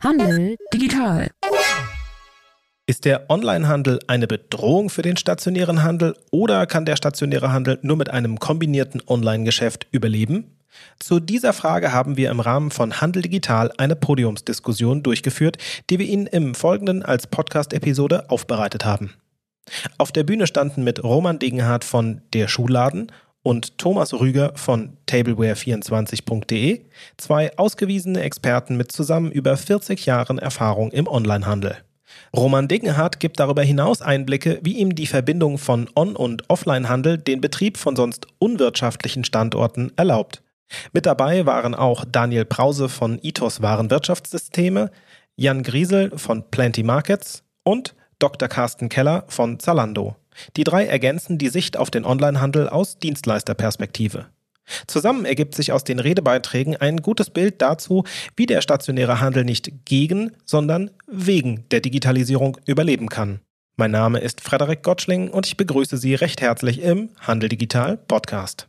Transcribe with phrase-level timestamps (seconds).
[0.00, 1.28] Handel digital.
[2.86, 7.96] Ist der Onlinehandel eine Bedrohung für den stationären Handel oder kann der stationäre Handel nur
[7.96, 10.56] mit einem kombinierten Online-Geschäft überleben?
[11.00, 15.58] Zu dieser Frage haben wir im Rahmen von Handel Digital eine Podiumsdiskussion durchgeführt,
[15.90, 19.14] die wir Ihnen im Folgenden als Podcast-Episode aufbereitet haben.
[19.98, 23.10] Auf der Bühne standen mit Roman Degenhardt von Der Schuhladen
[23.48, 26.82] und Thomas Rüger von tableware24.de
[27.16, 31.78] zwei ausgewiesene Experten mit zusammen über 40 Jahren Erfahrung im Onlinehandel.
[32.36, 37.40] Roman Degenhardt gibt darüber hinaus Einblicke, wie ihm die Verbindung von On- und Offlinehandel den
[37.40, 40.42] Betrieb von sonst unwirtschaftlichen Standorten erlaubt.
[40.92, 44.90] Mit dabei waren auch Daniel Brause von Itos Warenwirtschaftssysteme,
[45.36, 48.48] Jan Griesel von Plenty Markets und Dr.
[48.48, 50.16] Carsten Keller von Zalando.
[50.56, 54.26] Die drei ergänzen die Sicht auf den Onlinehandel aus Dienstleisterperspektive.
[54.86, 58.04] Zusammen ergibt sich aus den Redebeiträgen ein gutes Bild dazu,
[58.36, 63.40] wie der stationäre Handel nicht gegen, sondern wegen der Digitalisierung überleben kann.
[63.76, 68.68] Mein Name ist Frederik Gottschling und ich begrüße Sie recht herzlich im Handel Digital Podcast.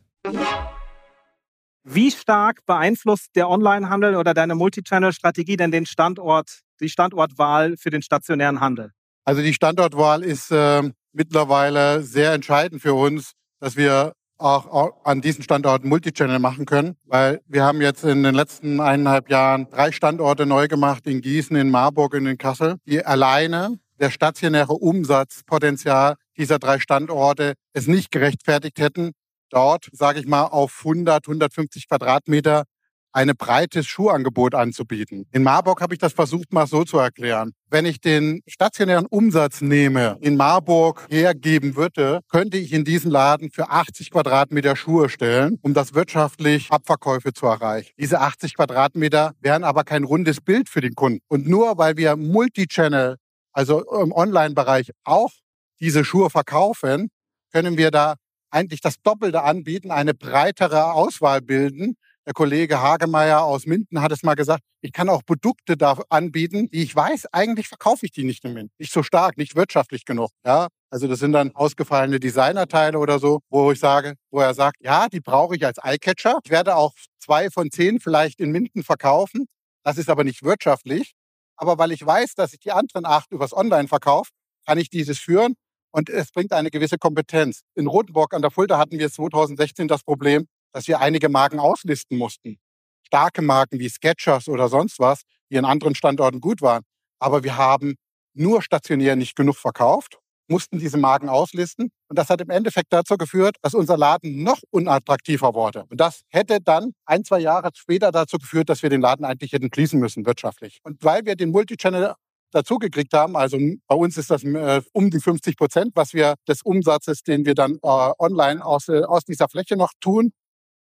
[1.82, 8.02] Wie stark beeinflusst der Onlinehandel oder deine Multichannel-Strategie denn den Standort, die Standortwahl für den
[8.02, 8.92] stationären Handel?
[9.24, 15.42] Also die Standortwahl ist äh, mittlerweile sehr entscheidend für uns, dass wir auch an diesen
[15.44, 20.46] Standorten Multichannel machen können, weil wir haben jetzt in den letzten eineinhalb Jahren drei Standorte
[20.46, 26.58] neu gemacht, in Gießen, in Marburg und in Kassel, die alleine der stationäre Umsatzpotenzial dieser
[26.58, 29.12] drei Standorte es nicht gerechtfertigt hätten,
[29.50, 32.64] dort, sage ich mal, auf 100, 150 Quadratmeter
[33.12, 35.26] eine breites Schuhangebot anzubieten.
[35.32, 37.52] In Marburg habe ich das versucht mal so zu erklären.
[37.68, 43.50] Wenn ich den stationären Umsatz nehme, in Marburg hergeben würde, könnte ich in diesen Laden
[43.50, 47.92] für 80 Quadratmeter Schuhe stellen, um das wirtschaftlich Abverkäufe zu erreichen.
[47.98, 51.20] Diese 80 Quadratmeter wären aber kein rundes Bild für den Kunden.
[51.28, 53.16] Und nur weil wir Multichannel,
[53.52, 55.32] also im Online-Bereich auch
[55.80, 57.08] diese Schuhe verkaufen,
[57.52, 58.14] können wir da
[58.50, 64.22] eigentlich das Doppelte anbieten, eine breitere Auswahl bilden der Kollege Hagemeier aus Minden hat es
[64.22, 68.24] mal gesagt, ich kann auch Produkte da anbieten, die ich weiß, eigentlich verkaufe ich die
[68.24, 68.70] nicht in Minden.
[68.78, 70.30] Nicht so stark, nicht wirtschaftlich genug.
[70.44, 74.76] Ja, also das sind dann ausgefallene Designerteile oder so, wo ich sage, wo er sagt,
[74.80, 76.38] ja, die brauche ich als Eyecatcher.
[76.44, 79.46] Ich werde auch zwei von zehn vielleicht in Minden verkaufen.
[79.84, 81.12] Das ist aber nicht wirtschaftlich.
[81.56, 84.30] Aber weil ich weiß, dass ich die anderen acht übers Online verkaufe,
[84.66, 85.54] kann ich dieses führen
[85.92, 87.60] und es bringt eine gewisse Kompetenz.
[87.74, 92.16] In Rotenburg an der Fulda hatten wir 2016 das Problem, dass wir einige Marken auslisten
[92.16, 92.58] mussten.
[93.06, 96.84] Starke Marken wie Sketchers oder sonst was, die in anderen Standorten gut waren.
[97.18, 97.96] Aber wir haben
[98.34, 101.90] nur stationär nicht genug verkauft, mussten diese Marken auslisten.
[102.08, 105.84] Und das hat im Endeffekt dazu geführt, dass unser Laden noch unattraktiver wurde.
[105.88, 109.52] Und das hätte dann ein, zwei Jahre später dazu geführt, dass wir den Laden eigentlich
[109.52, 110.80] hätten schließen müssen wirtschaftlich.
[110.82, 112.14] Und weil wir den Multichannel
[112.52, 113.36] dazugekriegt haben.
[113.36, 117.44] Also bei uns ist das äh, um die 50 Prozent, was wir des Umsatzes, den
[117.46, 120.32] wir dann äh, online aus, äh, aus dieser Fläche noch tun,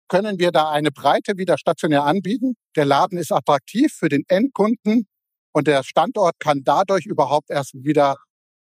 [0.08, 2.54] können wir da eine Breite wieder stationär anbieten.
[2.76, 5.06] Der Laden ist attraktiv für den Endkunden
[5.52, 8.16] und der Standort kann dadurch überhaupt erst wieder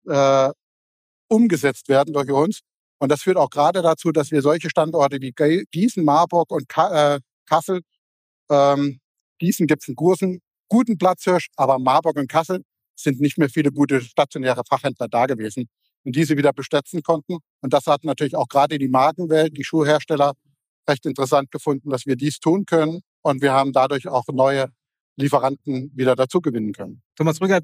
[0.07, 0.50] äh,
[1.28, 2.59] umgesetzt werden durch uns.
[3.00, 5.31] Und das führt auch gerade dazu, dass wir solche Standorte wie
[5.72, 7.81] Gießen, Marburg und äh, Kassel,
[8.50, 9.00] ähm,
[9.40, 12.62] Gießen gibt es einen großen, guten Platzhirsch, aber Marburg und Kassel
[12.96, 15.68] sind nicht mehr viele gute stationäre Fachhändler da gewesen
[16.03, 17.38] und diese wieder besetzen konnten.
[17.62, 20.34] Und das hat natürlich auch gerade die Markenwelt, die Schuhhersteller
[20.88, 23.02] recht interessant gefunden, dass wir dies tun können.
[23.22, 24.68] Und wir haben dadurch auch neue
[25.16, 27.02] Lieferanten wieder dazu gewinnen können.
[27.16, 27.62] Thomas Rüger,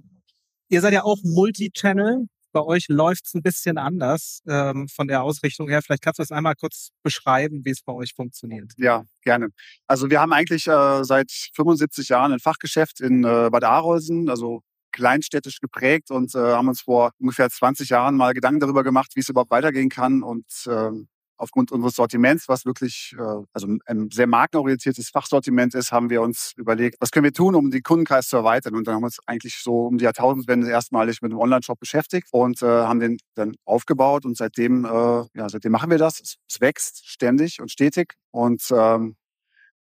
[0.70, 2.28] ihr seid ja auch Multichannel.
[2.54, 5.82] Bei euch läuft es ein bisschen anders ähm, von der Ausrichtung her.
[5.82, 8.72] Vielleicht kannst du das einmal kurz beschreiben, wie es bei euch funktioniert.
[8.78, 9.50] Ja, gerne.
[9.86, 14.62] Also wir haben eigentlich äh, seit 75 Jahren ein Fachgeschäft in äh, Bad Arolsen, also
[14.92, 19.20] kleinstädtisch geprägt und äh, haben uns vor ungefähr 20 Jahren mal Gedanken darüber gemacht, wie
[19.20, 20.92] es überhaupt weitergehen kann und äh,
[21.38, 26.54] aufgrund unseres Sortiments, was wirklich äh, also ein sehr markenorientiertes Fachsortiment ist, haben wir uns
[26.58, 28.76] überlegt, was können wir tun, um den Kundenkreis zu erweitern.
[28.76, 32.28] Und dann haben wir uns eigentlich so um die Jahrtausendwende erstmalig mit einem Online-Shop beschäftigt
[32.32, 34.26] und äh, haben den dann aufgebaut.
[34.26, 36.38] Und seitdem, äh, ja, seitdem machen wir das.
[36.50, 38.14] Es wächst ständig und stetig.
[38.32, 39.16] Und ähm,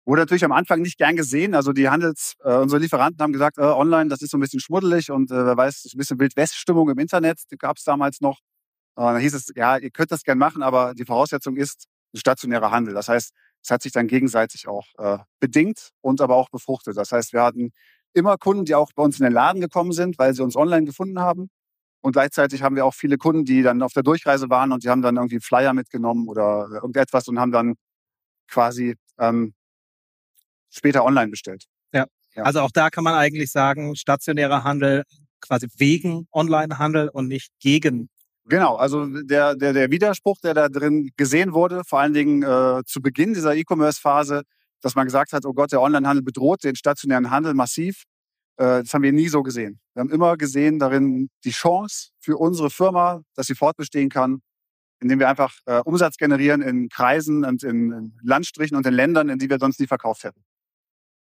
[0.07, 1.53] Wurde natürlich am Anfang nicht gern gesehen.
[1.53, 4.61] Also die Handels, äh, unsere Lieferanten haben gesagt, äh, online, das ist so ein bisschen
[4.61, 8.39] schmuddelig und äh, wer weiß, ein bisschen Wildwest-Stimmung im Internet gab es damals noch.
[8.97, 12.19] Und dann hieß es, ja, ihr könnt das gern machen, aber die Voraussetzung ist ein
[12.19, 12.95] stationärer Handel.
[12.95, 13.33] Das heißt,
[13.63, 16.97] es hat sich dann gegenseitig auch äh, bedingt und aber auch befruchtet.
[16.97, 17.73] Das heißt, wir hatten
[18.15, 20.87] immer Kunden, die auch bei uns in den Laden gekommen sind, weil sie uns online
[20.87, 21.51] gefunden haben.
[22.01, 24.89] Und gleichzeitig haben wir auch viele Kunden, die dann auf der Durchreise waren und die
[24.89, 27.75] haben dann irgendwie Flyer mitgenommen oder irgendetwas und haben dann
[28.49, 29.55] quasi ähm,
[30.71, 31.65] später online bestellt.
[31.93, 32.07] Ja.
[32.35, 32.45] Ja.
[32.45, 35.05] Also auch da kann man eigentlich sagen, stationärer Handel
[35.41, 38.09] quasi wegen Onlinehandel und nicht gegen.
[38.49, 42.83] Genau, also der, der, der Widerspruch, der da drin gesehen wurde, vor allen Dingen äh,
[42.87, 44.43] zu Beginn dieser E-Commerce-Phase,
[44.83, 48.05] dass man gesagt hat, oh Gott, der Onlinehandel bedroht den stationären Handel massiv.
[48.57, 49.81] Äh, das haben wir nie so gesehen.
[49.95, 54.43] Wir haben immer gesehen darin die Chance für unsere Firma, dass sie fortbestehen kann,
[55.01, 59.29] indem wir einfach äh, Umsatz generieren in Kreisen und in, in Landstrichen und in Ländern,
[59.29, 60.45] in die wir sonst nie verkauft hätten.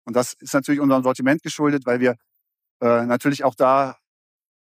[0.05, 2.17] Und das ist natürlich unserem Sortiment geschuldet, weil wir
[2.81, 3.95] äh, natürlich auch da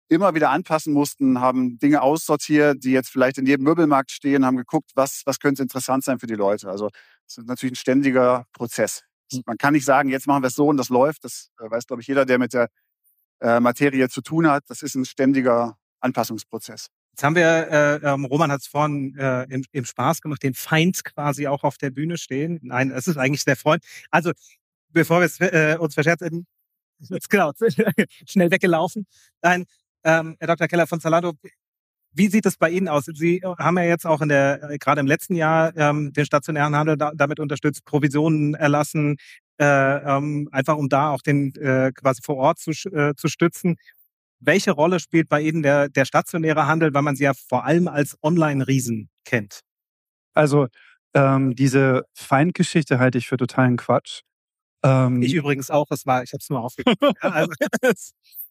[0.08, 4.56] immer wieder anpassen mussten, haben Dinge aussortiert, die jetzt vielleicht in jedem Möbelmarkt stehen, haben
[4.56, 6.68] geguckt, was, was könnte interessant sein für die Leute.
[6.68, 6.90] Also
[7.26, 9.04] es ist natürlich ein ständiger Prozess.
[9.32, 9.42] Hm.
[9.46, 11.24] Man kann nicht sagen, jetzt machen wir es so und das läuft.
[11.24, 12.68] Das äh, weiß, glaube ich, jeder, der mit der
[13.40, 14.64] äh, Materie zu tun hat.
[14.68, 16.88] Das ist ein ständiger Anpassungsprozess.
[17.12, 20.54] Jetzt haben wir, äh, ähm, Roman hat es vorhin äh, im, im Spaß gemacht, den
[20.54, 22.58] Feind quasi auch auf der Bühne stehen.
[22.62, 23.84] Nein, es ist eigentlich der Freund.
[24.10, 24.32] Also,
[24.88, 26.46] bevor wir äh, uns verscherzen,
[27.10, 27.52] jetzt genau,
[28.26, 29.06] schnell weggelaufen.
[29.42, 29.66] Nein,
[30.04, 30.68] ähm, Herr Dr.
[30.68, 31.32] Keller von Zalando,
[32.14, 33.06] wie sieht es bei Ihnen aus?
[33.06, 36.76] Sie haben ja jetzt auch in der, äh, gerade im letzten Jahr, ähm, den stationären
[36.76, 39.16] Handel da, damit unterstützt, Provisionen erlassen,
[39.58, 43.76] äh, ähm, einfach um da auch den äh, quasi vor Ort zu, äh, zu stützen.
[44.40, 47.88] Welche Rolle spielt bei Ihnen der, der stationäre Handel, weil man sie ja vor allem
[47.88, 49.60] als Online-Riesen kennt?
[50.34, 50.68] Also
[51.14, 54.22] ähm, diese Feindgeschichte halte ich für totalen Quatsch.
[54.82, 56.96] Ähm, ich übrigens auch, das war, ich habe es nur aufgegeben.
[57.20, 57.52] also,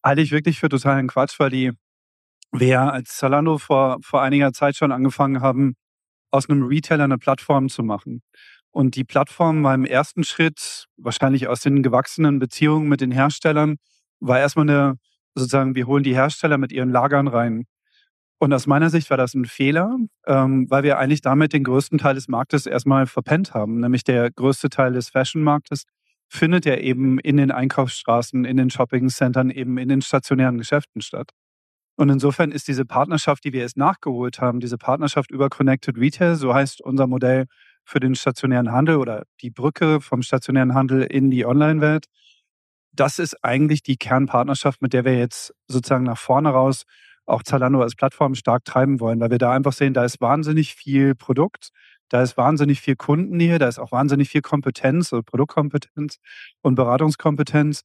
[0.03, 1.71] halte ich wirklich für totalen Quatsch, weil die
[2.51, 5.75] wir als Zalando vor, vor einiger Zeit schon angefangen haben,
[6.31, 8.21] aus einem Retailer eine Plattform zu machen.
[8.71, 13.77] Und die Plattform war im ersten Schritt, wahrscheinlich aus den gewachsenen Beziehungen mit den Herstellern,
[14.19, 14.97] war erstmal eine,
[15.35, 17.65] sozusagen, wir holen die Hersteller mit ihren Lagern rein.
[18.39, 21.99] Und aus meiner Sicht war das ein Fehler, ähm, weil wir eigentlich damit den größten
[21.99, 23.79] Teil des Marktes erstmal verpennt haben.
[23.79, 25.83] Nämlich der größte Teil des Fashion-Marktes
[26.33, 31.31] findet ja eben in den Einkaufsstraßen, in den Shopping-Centern, eben in den stationären Geschäften statt.
[31.97, 36.35] Und insofern ist diese Partnerschaft, die wir jetzt nachgeholt haben, diese Partnerschaft über Connected Retail,
[36.35, 37.47] so heißt unser Modell
[37.83, 42.05] für den stationären Handel oder die Brücke vom stationären Handel in die Online-Welt,
[42.93, 46.83] das ist eigentlich die Kernpartnerschaft, mit der wir jetzt sozusagen nach vorne raus
[47.25, 50.75] auch Zalando als Plattform stark treiben wollen, weil wir da einfach sehen, da ist wahnsinnig
[50.75, 51.71] viel Produkt,
[52.11, 56.17] da ist wahnsinnig viel Kundennähe, da ist auch wahnsinnig viel Kompetenz, also Produktkompetenz
[56.61, 57.83] und Beratungskompetenz.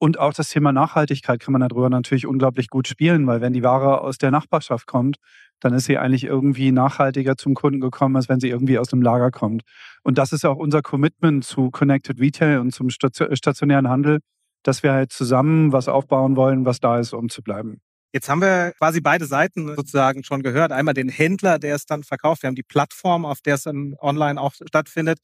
[0.00, 3.62] Und auch das Thema Nachhaltigkeit kann man darüber natürlich unglaublich gut spielen, weil wenn die
[3.62, 5.18] Ware aus der Nachbarschaft kommt,
[5.60, 9.02] dann ist sie eigentlich irgendwie nachhaltiger zum Kunden gekommen, als wenn sie irgendwie aus dem
[9.02, 9.62] Lager kommt.
[10.02, 14.18] Und das ist auch unser Commitment zu Connected Retail und zum stationären Handel,
[14.64, 17.80] dass wir halt zusammen was aufbauen wollen, was da ist, um zu bleiben.
[18.12, 20.72] Jetzt haben wir quasi beide Seiten sozusagen schon gehört.
[20.72, 22.42] Einmal den Händler, der es dann verkauft.
[22.42, 25.20] Wir haben die Plattform, auf der es online auch stattfindet.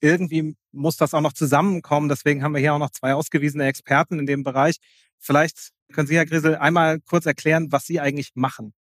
[0.00, 2.08] Irgendwie muss das auch noch zusammenkommen.
[2.08, 4.78] Deswegen haben wir hier auch noch zwei ausgewiesene Experten in dem Bereich.
[5.18, 8.74] Vielleicht können Sie, Herr Grisel, einmal kurz erklären, was Sie eigentlich machen.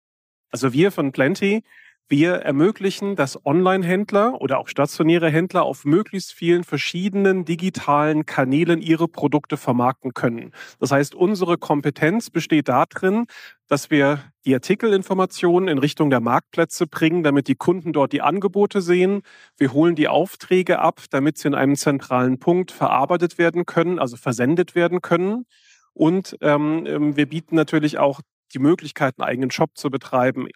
[0.50, 1.64] Also wir von Plenty
[2.14, 9.08] wir ermöglichen, dass Online-Händler oder auch stationäre Händler auf möglichst vielen verschiedenen digitalen Kanälen ihre
[9.08, 10.52] Produkte vermarkten können.
[10.80, 13.26] Das heißt, unsere Kompetenz besteht darin,
[13.68, 18.84] dass wir die Artikelinformationen in Richtung der Marktplätze bringen, damit die Kunden dort die Angebote
[18.84, 19.24] sehen.
[19.58, 24.18] Wir holen die Aufträge ab, damit sie in einem zentralen Punkt verarbeitet werden können, also
[24.18, 25.48] versendet werden können.
[25.94, 28.22] Und ähm, ähm wir bieten natürlich auch
[28.54, 30.48] die Möglichkeit, einen eigenen Shop zu betreiben,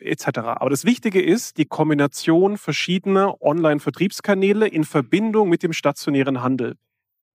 [0.00, 0.38] etc.
[0.38, 6.76] Aber das Wichtige ist die Kombination verschiedener Online-Vertriebskanäle in Verbindung mit dem stationären Handel.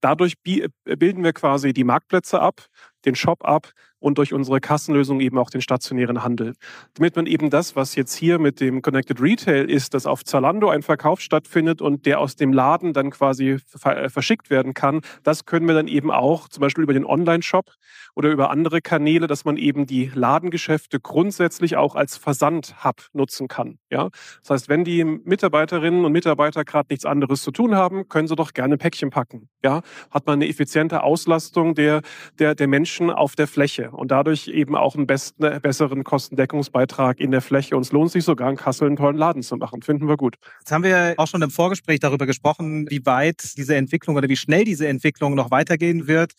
[0.00, 2.66] Dadurch äh, bilden wir quasi die Marktplätze ab,
[3.06, 6.54] den Shop ab und durch unsere Kassenlösung eben auch den stationären Handel.
[6.94, 10.68] Damit man eben das, was jetzt hier mit dem Connected Retail ist, dass auf Zalando
[10.68, 15.44] ein Verkauf stattfindet und der aus dem Laden dann quasi äh, verschickt werden kann, das
[15.44, 17.70] können wir dann eben auch zum Beispiel über den Online-Shop
[18.14, 23.78] oder über andere Kanäle, dass man eben die Ladengeschäfte grundsätzlich auch als Versandhub nutzen kann.
[23.90, 24.10] Ja?
[24.42, 28.36] Das heißt, wenn die Mitarbeiterinnen und Mitarbeiter gerade nichts anderes zu tun haben, können sie
[28.36, 29.48] doch gerne Päckchen packen.
[29.62, 29.82] Ja?
[30.10, 32.00] Hat man eine effiziente Auslastung der,
[32.38, 37.30] der, der Menschen auf der Fläche und dadurch eben auch einen besten, besseren Kostendeckungsbeitrag in
[37.30, 37.76] der Fläche.
[37.76, 39.82] Und es lohnt sich sogar in Kassel einen tollen Laden zu machen.
[39.82, 40.36] Finden wir gut.
[40.60, 44.36] Jetzt haben wir auch schon im Vorgespräch darüber gesprochen, wie weit diese Entwicklung oder wie
[44.36, 46.32] schnell diese Entwicklung noch weitergehen wird.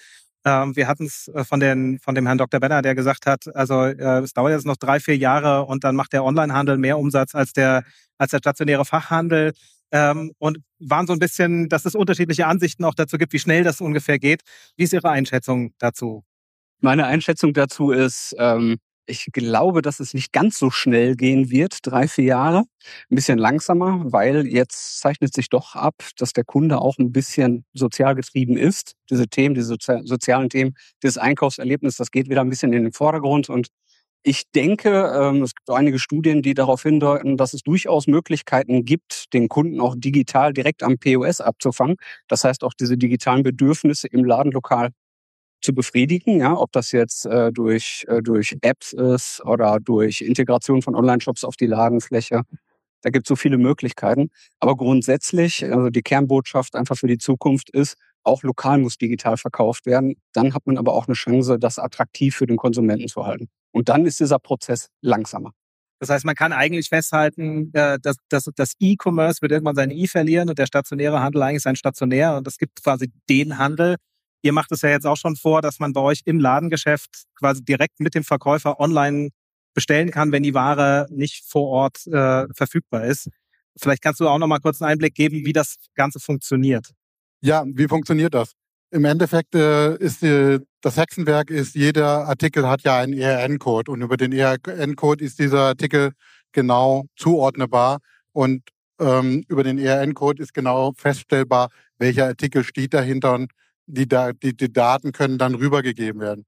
[0.45, 2.59] Ähm, wir hatten es äh, von, von dem Herrn Dr.
[2.59, 5.95] Benner, der gesagt hat, also äh, es dauert jetzt noch drei, vier Jahre und dann
[5.95, 7.83] macht der Onlinehandel mehr Umsatz als der,
[8.17, 9.53] als der stationäre Fachhandel.
[9.91, 13.63] Ähm, und waren so ein bisschen, dass es unterschiedliche Ansichten auch dazu gibt, wie schnell
[13.63, 14.41] das ungefähr geht.
[14.75, 16.23] Wie ist Ihre Einschätzung dazu?
[16.81, 18.77] Meine Einschätzung dazu ist, ähm,
[19.09, 22.59] Ich glaube, dass es nicht ganz so schnell gehen wird, drei, vier Jahre.
[23.09, 27.63] Ein bisschen langsamer, weil jetzt zeichnet sich doch ab, dass der Kunde auch ein bisschen
[27.73, 28.95] sozial getrieben ist.
[29.09, 33.47] Diese Themen, diese sozialen Themen, dieses Einkaufserlebnis, das geht wieder ein bisschen in den Vordergrund.
[33.49, 33.69] Und
[34.23, 39.33] ich denke, ähm, es gibt einige Studien, die darauf hindeuten, dass es durchaus Möglichkeiten gibt,
[39.33, 41.95] den Kunden auch digital direkt am POS abzufangen.
[42.27, 44.91] Das heißt, auch diese digitalen Bedürfnisse im Ladenlokal
[45.67, 50.81] zu befriedigen, ja, ob das jetzt äh, durch, äh, durch Apps ist oder durch Integration
[50.81, 52.43] von Online-Shops auf die Ladenfläche.
[53.01, 54.29] Da gibt es so viele Möglichkeiten.
[54.61, 59.85] Aber grundsätzlich, also die Kernbotschaft einfach für die Zukunft ist, auch lokal muss digital verkauft
[59.85, 60.15] werden.
[60.31, 63.49] Dann hat man aber auch eine Chance, das attraktiv für den Konsumenten zu halten.
[63.71, 65.51] Und dann ist dieser Prozess langsamer.
[65.99, 70.07] Das heißt, man kann eigentlich festhalten, äh, dass, dass das E-Commerce wird irgendwann sein E
[70.07, 72.37] verlieren und der stationäre Handel eigentlich sein stationär.
[72.37, 73.97] Und es gibt quasi den Handel,
[74.41, 77.63] Ihr macht es ja jetzt auch schon vor, dass man bei euch im Ladengeschäft quasi
[77.63, 79.29] direkt mit dem Verkäufer online
[79.73, 83.29] bestellen kann, wenn die Ware nicht vor Ort äh, verfügbar ist.
[83.79, 86.91] Vielleicht kannst du auch noch mal kurz einen Einblick geben, wie das Ganze funktioniert.
[87.41, 88.53] Ja, wie funktioniert das?
[88.89, 94.01] Im Endeffekt äh, ist die, das Hexenwerk ist, jeder Artikel hat ja einen ERN-Code und
[94.01, 96.13] über den ERN-Code ist dieser Artikel
[96.53, 97.99] genau zuordnbar
[98.31, 98.63] und
[98.99, 103.51] ähm, über den ERN-Code ist genau feststellbar, welcher Artikel steht dahinter und
[103.87, 106.45] die, die, die Daten können dann rübergegeben werden.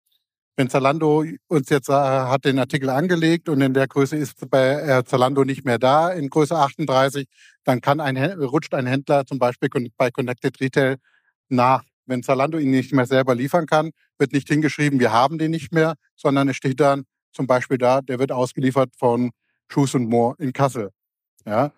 [0.55, 4.71] Wenn Zalando uns jetzt äh, hat den Artikel angelegt und in der Größe ist bei
[4.71, 7.27] äh, Zalando nicht mehr da, in Größe 38,
[7.63, 10.97] dann kann ein, rutscht ein Händler zum Beispiel bei Connected Retail
[11.47, 11.83] nach.
[12.05, 15.71] Wenn Zalando ihn nicht mehr selber liefern kann, wird nicht hingeschrieben, wir haben den nicht
[15.71, 19.31] mehr, sondern es steht dann zum Beispiel da, der wird ausgeliefert von
[19.69, 20.89] Shoes und More in Kassel.
[21.45, 21.71] Ja,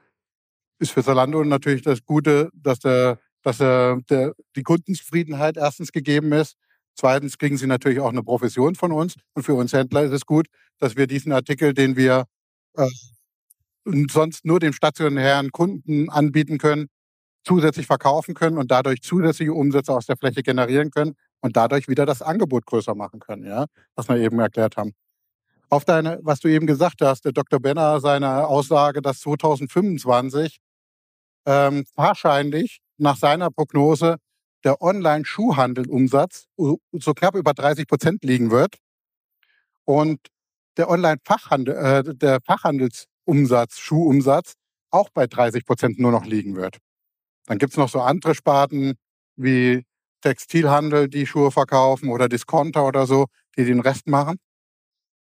[0.79, 6.31] ist für Zalando natürlich das Gute, dass der dass äh, der, die Kundenzufriedenheit erstens gegeben
[6.31, 6.55] ist.
[6.95, 9.15] Zweitens kriegen sie natürlich auch eine Profession von uns.
[9.33, 10.47] Und für uns Händler ist es gut,
[10.79, 12.25] dass wir diesen Artikel, den wir
[12.75, 12.87] äh,
[14.09, 16.87] sonst nur dem stationären Kunden anbieten können,
[17.43, 22.05] zusätzlich verkaufen können und dadurch zusätzliche Umsätze aus der Fläche generieren können und dadurch wieder
[22.05, 24.93] das Angebot größer machen können, ja, was wir eben erklärt haben.
[25.69, 27.59] Auf deine, was du eben gesagt hast, der Dr.
[27.59, 30.59] Benner, seine Aussage, dass 2025
[31.45, 34.17] ähm, wahrscheinlich nach seiner Prognose
[34.63, 38.75] der Online-Schuhhandel-Umsatz so knapp über 30 Prozent liegen wird
[39.85, 40.19] und
[40.77, 44.53] der Online-Fachhandel, äh, der Fachhandelsumsatz, Schuhumsatz
[44.91, 46.77] auch bei 30 Prozent nur noch liegen wird.
[47.47, 48.93] Dann gibt es noch so andere Sparten
[49.35, 49.83] wie
[50.21, 53.25] Textilhandel, die Schuhe verkaufen oder Discounter oder so,
[53.57, 54.37] die den Rest machen.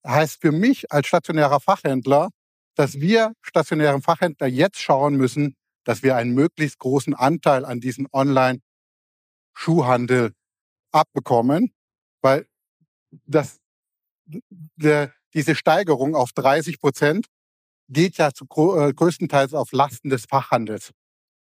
[0.06, 2.30] Heißt für mich als stationärer Fachhändler,
[2.76, 8.06] dass wir stationären Fachhändler jetzt schauen müssen, dass wir einen möglichst großen Anteil an diesem
[8.12, 10.34] Online-Schuhhandel
[10.92, 11.72] abbekommen,
[12.22, 12.46] weil
[13.24, 13.60] das,
[14.26, 17.28] der, diese Steigerung auf 30 Prozent
[17.88, 20.90] geht ja zu, äh, größtenteils auf Lasten des Fachhandels.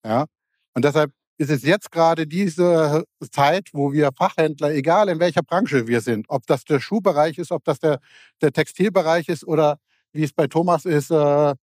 [0.04, 0.26] Ja?
[0.74, 5.88] Und deshalb ist es jetzt gerade diese Zeit, wo wir Fachhändler, egal in welcher Branche
[5.88, 8.02] wir sind, ob das der Schuhbereich ist, ob das der,
[8.42, 9.80] der Textilbereich ist oder
[10.12, 11.56] wie es bei Thomas ist, äh,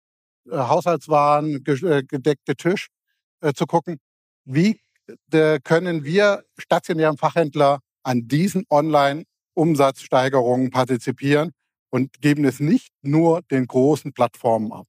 [0.53, 2.89] Haushaltswaren, äh, gedeckte Tisch,
[3.41, 3.99] äh, zu gucken,
[4.45, 4.81] wie
[5.65, 11.51] können wir stationären Fachhändler an diesen Online-Umsatzsteigerungen partizipieren
[11.91, 14.87] und geben es nicht nur den großen Plattformen ab.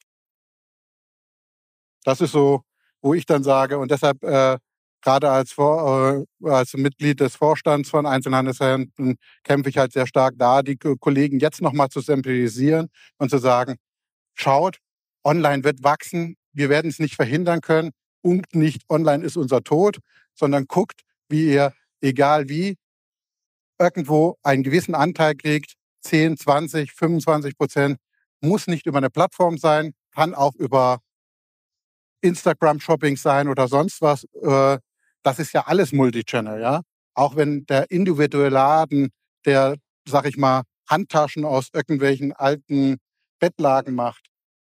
[2.04, 2.62] Das ist so,
[3.02, 4.58] wo ich dann sage, und deshalb äh,
[5.02, 10.36] gerade als, Vor, äh, als Mitglied des Vorstands von Einzelhandelshändlern kämpfe ich halt sehr stark
[10.38, 13.78] da, die Kollegen jetzt nochmal zu sensibilisieren und zu sagen,
[14.36, 14.78] schaut,
[15.24, 16.36] Online wird wachsen.
[16.54, 17.92] Wir werden es nicht verhindern können.
[18.22, 19.98] Und nicht online ist unser Tod,
[20.36, 22.78] sondern guckt, wie ihr, egal wie,
[23.80, 25.74] irgendwo einen gewissen Anteil kriegt.
[26.02, 27.98] 10, 20, 25 Prozent.
[28.42, 31.00] Muss nicht über eine Plattform sein, kann auch über
[32.22, 34.24] Instagram-Shopping sein oder sonst was.
[34.42, 34.80] Äh,
[35.24, 36.82] das ist ja alles Multichannel, ja.
[37.14, 39.10] Auch wenn der individuelle Laden,
[39.46, 39.76] der,
[40.08, 42.98] sag ich mal, Handtaschen aus irgendwelchen alten
[43.40, 44.31] Bettlagen macht,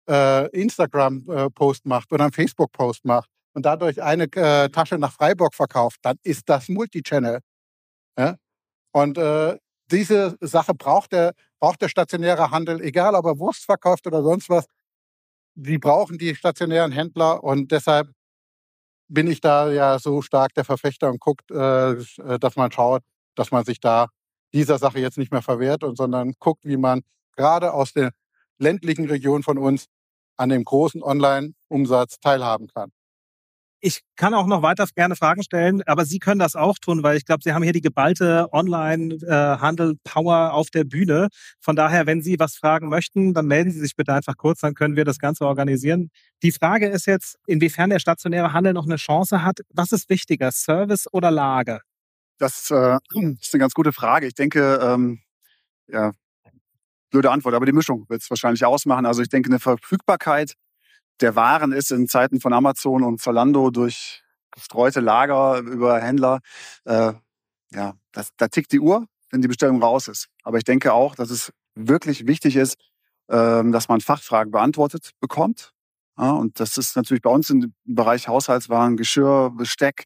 [0.08, 5.98] äh, Instagram-Post macht oder einen Facebook-Post macht und dadurch eine äh, Tasche nach Freiburg verkauft,
[6.02, 7.40] dann ist das Multichannel.
[8.18, 8.36] Ja?
[8.92, 9.56] Und äh,
[9.90, 14.48] diese Sache braucht der, braucht der stationäre Handel, egal ob er Wurst verkauft oder sonst
[14.48, 14.66] was.
[15.54, 18.08] Die brauchen die stationären Händler und deshalb
[19.08, 23.02] bin ich da ja so stark der Verfechter und guckt, äh, äh, dass man schaut,
[23.34, 24.08] dass man sich da
[24.52, 27.02] dieser Sache jetzt nicht mehr verwehrt und sondern guckt, wie man
[27.36, 28.12] gerade aus der
[28.58, 29.86] ländlichen Region von uns
[30.38, 32.90] an dem großen Online-Umsatz teilhaben kann.
[33.80, 37.16] Ich kann auch noch weiter gerne Fragen stellen, aber Sie können das auch tun, weil
[37.16, 41.28] ich glaube, Sie haben hier die geballte Online-Handel-Power auf der Bühne.
[41.60, 44.74] Von daher, wenn Sie was fragen möchten, dann melden Sie sich bitte einfach kurz, dann
[44.74, 46.10] können wir das Ganze organisieren.
[46.42, 49.60] Die Frage ist jetzt, inwiefern der stationäre Handel noch eine Chance hat.
[49.72, 51.80] Was ist wichtiger, Service oder Lage?
[52.38, 52.98] Das äh,
[53.40, 54.26] ist eine ganz gute Frage.
[54.26, 55.20] Ich denke, ähm,
[55.86, 56.12] ja,
[57.10, 59.06] blöde Antwort, aber die Mischung wird es wahrscheinlich ausmachen.
[59.06, 60.54] Also ich denke, eine Verfügbarkeit
[61.20, 64.22] der Waren ist in Zeiten von Amazon und Zalando durch
[64.52, 66.40] gestreute Lager über Händler,
[66.84, 67.12] äh,
[67.72, 70.28] ja, das, da tickt die Uhr, wenn die Bestellung raus ist.
[70.42, 72.76] Aber ich denke auch, dass es wirklich wichtig ist,
[73.28, 75.72] äh, dass man Fachfragen beantwortet bekommt.
[76.18, 80.04] Ja, und das ist natürlich bei uns im Bereich Haushaltswaren, Geschirr, Besteck,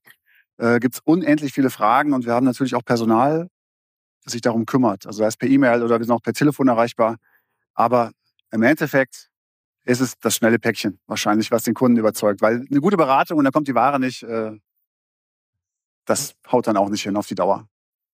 [0.59, 3.49] äh, gibt es unendlich viele Fragen und wir haben natürlich auch Personal,
[4.25, 5.07] sich darum kümmert.
[5.07, 7.17] Also sei es per E-Mail oder wir sind auch per Telefon erreichbar.
[7.75, 8.12] Aber
[8.50, 9.31] im Endeffekt
[9.85, 12.41] ist es das schnelle Päckchen wahrscheinlich, was den Kunden überzeugt.
[12.41, 14.52] Weil eine gute Beratung und dann kommt die Ware nicht, äh,
[16.05, 17.69] das haut dann auch nicht hin auf die Dauer.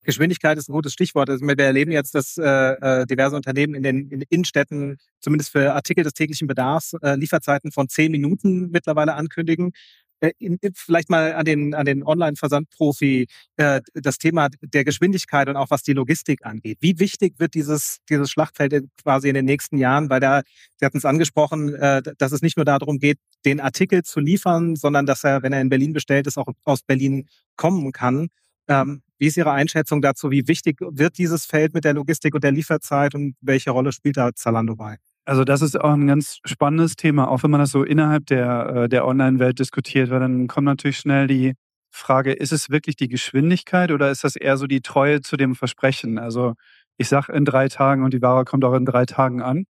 [0.05, 1.29] Geschwindigkeit ist ein gutes Stichwort.
[1.29, 5.75] Also wir erleben jetzt, dass äh, äh, diverse Unternehmen in den in Innenstädten zumindest für
[5.75, 9.73] Artikel des täglichen Bedarfs äh, Lieferzeiten von zehn Minuten mittlerweile ankündigen.
[10.21, 10.33] Äh,
[10.75, 15.83] vielleicht mal an den, an den Online-Versandprofi äh, das Thema der Geschwindigkeit und auch was
[15.83, 16.79] die Logistik angeht.
[16.81, 20.11] Wie wichtig wird dieses, dieses Schlachtfeld quasi in den nächsten Jahren?
[20.11, 20.43] Weil da,
[20.77, 24.77] Sie hatten es angesprochen, äh, dass es nicht nur darum geht, den Artikel zu liefern,
[24.77, 28.29] sondern dass er, wenn er in Berlin bestellt ist, auch aus Berlin kommen kann.
[28.69, 30.31] Ähm, wie ist Ihre Einschätzung dazu?
[30.31, 34.17] Wie wichtig wird dieses Feld mit der Logistik und der Lieferzeit und welche Rolle spielt
[34.17, 34.99] da Zalando bei?
[35.29, 38.85] Also das ist auch ein ganz spannendes Thema, auch wenn man das so innerhalb der,
[38.85, 41.53] äh, der Online-Welt diskutiert, weil dann kommt natürlich schnell die
[41.91, 45.55] Frage, ist es wirklich die Geschwindigkeit oder ist das eher so die Treue zu dem
[45.55, 46.19] Versprechen?
[46.19, 46.55] Also
[46.97, 49.65] ich sage in drei Tagen und die Ware kommt auch in drei Tagen an.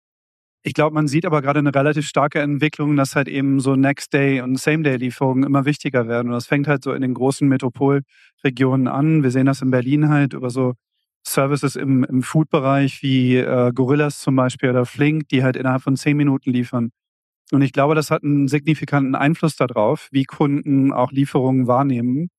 [0.63, 4.41] Ich glaube, man sieht aber gerade eine relativ starke Entwicklung, dass halt eben so Next-Day-
[4.41, 6.27] und Same-Day-Lieferungen immer wichtiger werden.
[6.27, 9.23] Und das fängt halt so in den großen Metropolregionen an.
[9.23, 10.73] Wir sehen das in Berlin halt über so
[11.27, 15.95] Services im, im Food-Bereich wie äh, Gorillas zum Beispiel oder Flink, die halt innerhalb von
[15.95, 16.91] zehn Minuten liefern.
[17.51, 22.29] Und ich glaube, das hat einen signifikanten Einfluss darauf, wie Kunden auch Lieferungen wahrnehmen.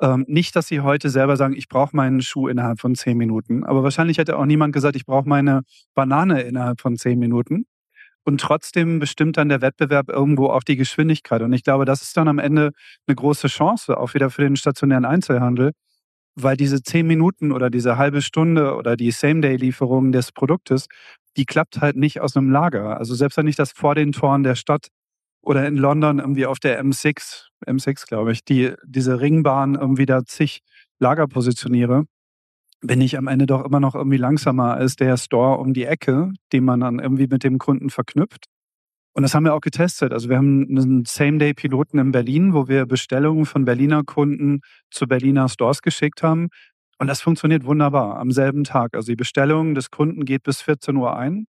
[0.00, 3.64] Ähm, nicht, dass sie heute selber sagen, ich brauche meinen Schuh innerhalb von zehn Minuten.
[3.64, 5.62] Aber wahrscheinlich hätte auch niemand gesagt, ich brauche meine
[5.94, 7.66] Banane innerhalb von zehn Minuten.
[8.24, 11.42] Und trotzdem bestimmt dann der Wettbewerb irgendwo auch die Geschwindigkeit.
[11.42, 12.70] Und ich glaube, das ist dann am Ende
[13.06, 15.72] eine große Chance, auch wieder für den stationären Einzelhandel,
[16.34, 20.86] weil diese zehn Minuten oder diese halbe Stunde oder die Same-Day-Lieferung des Produktes,
[21.36, 22.98] die klappt halt nicht aus einem Lager.
[22.98, 24.88] Also selbst wenn ich das vor den Toren der Stadt
[25.42, 30.24] oder in London irgendwie auf der M6, M6 glaube ich, die, diese Ringbahn irgendwie da
[30.24, 30.60] zig
[30.98, 32.04] Lager positioniere,
[32.80, 36.32] bin ich am Ende doch immer noch irgendwie langsamer als der Store um die Ecke,
[36.52, 38.46] den man dann irgendwie mit dem Kunden verknüpft.
[39.14, 40.12] Und das haben wir auch getestet.
[40.12, 45.48] Also wir haben einen Same-Day-Piloten in Berlin, wo wir Bestellungen von Berliner Kunden zu Berliner
[45.48, 46.48] Stores geschickt haben.
[46.98, 48.94] Und das funktioniert wunderbar am selben Tag.
[48.94, 51.46] Also die Bestellung des Kunden geht bis 14 Uhr ein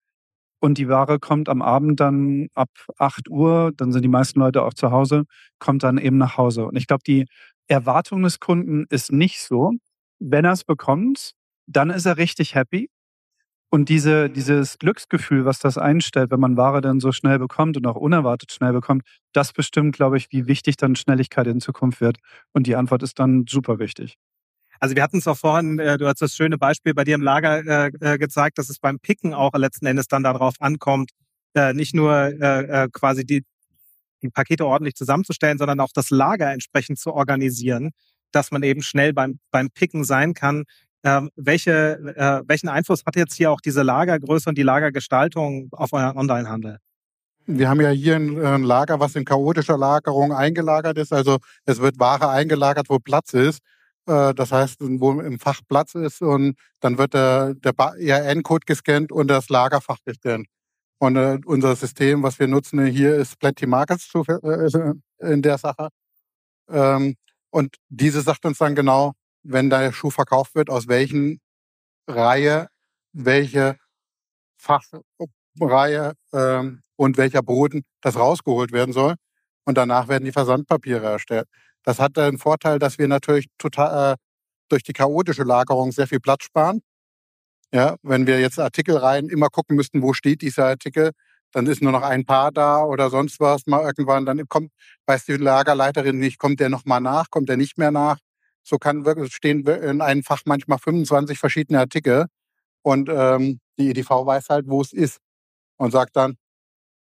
[0.60, 4.62] und die Ware kommt am Abend dann ab 8 Uhr, dann sind die meisten Leute
[4.62, 5.24] auch zu Hause,
[5.58, 6.66] kommt dann eben nach Hause.
[6.66, 7.26] Und ich glaube, die
[7.68, 9.72] Erwartung des Kunden ist nicht so,
[10.18, 11.32] wenn er es bekommt,
[11.66, 12.90] dann ist er richtig happy.
[13.72, 17.86] Und diese, dieses Glücksgefühl, was das einstellt, wenn man Ware dann so schnell bekommt und
[17.86, 22.18] auch unerwartet schnell bekommt, das bestimmt, glaube ich, wie wichtig dann Schnelligkeit in Zukunft wird.
[22.52, 24.16] Und die Antwort ist dann super wichtig.
[24.80, 27.22] Also wir hatten es auch vorhin, äh, du hast das schöne Beispiel bei dir im
[27.22, 31.12] Lager äh, äh, gezeigt, dass es beim Picken auch letzten Endes dann darauf ankommt,
[31.74, 33.42] nicht nur quasi die,
[34.22, 37.90] die Pakete ordentlich zusammenzustellen, sondern auch das Lager entsprechend zu organisieren,
[38.30, 40.62] dass man eben schnell beim, beim Picken sein kann.
[41.02, 45.92] Ähm, welche, äh, welchen Einfluss hat jetzt hier auch diese Lagergröße und die Lagergestaltung auf
[45.92, 46.78] euren Online-Handel?
[47.46, 51.12] Wir haben ja hier ein, Lager, was in chaotischer Lagerung eingelagert ist.
[51.12, 53.60] Also es wird Ware eingelagert, wo Platz ist.
[54.06, 59.10] Äh, das heißt, wo im Fach Platz ist und dann wird der, der ERN-Code gescannt
[59.10, 60.46] und das Lagerfach gescannt.
[60.98, 65.88] Und äh, unser System, was wir nutzen hier, ist Plenty Markets äh, in der Sache.
[66.68, 67.16] Ähm,
[67.50, 71.40] und diese sagt uns dann genau, wenn der Schuh verkauft wird, aus welchen
[72.06, 72.68] Reihe,
[73.12, 73.76] welche
[74.56, 79.14] Fachreihe ähm, und welcher Boden das rausgeholt werden soll.
[79.64, 81.46] Und danach werden die Versandpapiere erstellt.
[81.84, 84.16] Das hat den Vorteil, dass wir natürlich total äh,
[84.68, 86.80] durch die chaotische Lagerung sehr viel Platz sparen.
[87.72, 91.12] Ja, wenn wir jetzt Artikelreihen immer gucken müssten, wo steht dieser Artikel,
[91.52, 94.72] dann ist nur noch ein Paar da oder sonst was mal irgendwann, dann kommt,
[95.06, 98.18] weiß die Lagerleiterin nicht, kommt der noch mal nach, kommt der nicht mehr nach.
[98.70, 102.26] So kann wirklich stehen in einem Fach manchmal 25 verschiedene Artikel
[102.82, 105.18] und ähm, die EDV weiß halt, wo es ist
[105.76, 106.36] und sagt dann,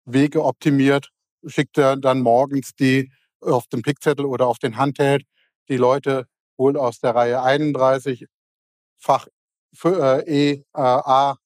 [0.05, 1.11] Wege optimiert,
[1.46, 5.22] schickt er dann morgens die auf dem Pickzettel oder auf den Handheld.
[5.68, 6.27] Die Leute
[6.59, 8.27] holen aus der Reihe 31
[8.98, 9.29] Fach
[9.72, 11.37] für, äh, E, äh, A,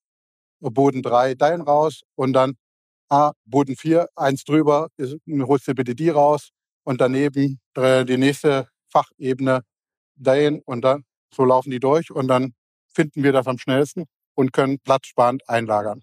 [0.61, 2.57] Boden 3 dein raus und dann
[3.11, 6.53] A, Boden 4, eins drüber, ist, holst du bitte die raus
[6.85, 9.63] und daneben äh, die nächste Fachebene
[10.17, 12.55] dahin und dann so laufen die durch und dann
[12.87, 16.03] finden wir das am schnellsten und können platzsparend einlagern.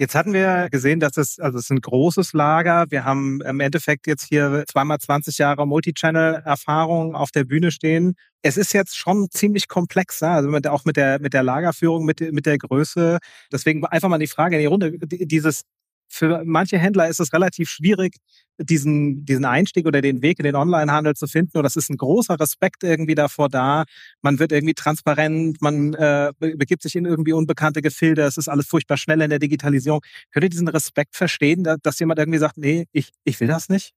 [0.00, 2.86] Jetzt hatten wir gesehen, dass es, also es ist ein großes Lager.
[2.88, 8.14] Wir haben im Endeffekt jetzt hier zweimal 20 Jahre Multichannel-Erfahrung auf der Bühne stehen.
[8.42, 12.20] Es ist jetzt schon ziemlich komplex, also mit, auch mit der, mit der Lagerführung, mit,
[12.32, 13.18] mit der Größe.
[13.50, 14.92] Deswegen einfach mal die Frage in die Runde.
[15.00, 15.62] Dieses
[16.08, 18.16] für manche Händler ist es relativ schwierig,
[18.58, 21.58] diesen, diesen Einstieg oder den Weg in den Onlinehandel zu finden.
[21.58, 23.84] Und das ist ein großer Respekt irgendwie davor da.
[24.22, 28.22] Man wird irgendwie transparent, man äh, begibt sich in irgendwie unbekannte Gefilde.
[28.22, 30.00] Es ist alles furchtbar schnell in der Digitalisierung.
[30.32, 33.94] Könnt ihr diesen Respekt verstehen, dass jemand irgendwie sagt, nee, ich, ich will das nicht?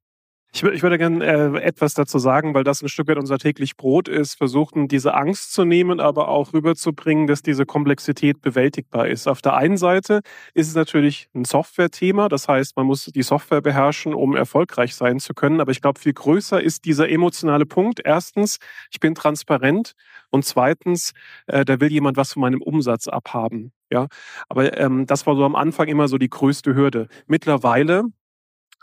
[0.54, 3.78] Ich, ich würde gerne äh, etwas dazu sagen, weil das ein Stück weit unser täglich
[3.78, 9.30] Brot ist, versuchen, diese Angst zu nehmen, aber auch rüberzubringen, dass diese Komplexität bewältigbar ist.
[9.30, 10.20] Auf der einen Seite
[10.54, 15.22] ist es natürlich ein Software-Thema, das heißt, man muss die Software beherrschen, um erfolgreich sein
[15.22, 15.62] zu können.
[15.62, 18.02] Aber ich glaube, viel größer ist dieser emotionale Punkt.
[18.04, 18.58] Erstens,
[18.92, 19.94] ich bin transparent
[20.32, 21.14] und zweitens,
[21.48, 23.72] äh, da will jemand was von meinem Umsatz abhaben.
[23.90, 24.08] Ja,
[24.50, 27.08] aber ähm, das war so am Anfang immer so die größte Hürde.
[27.28, 28.06] Mittlerweile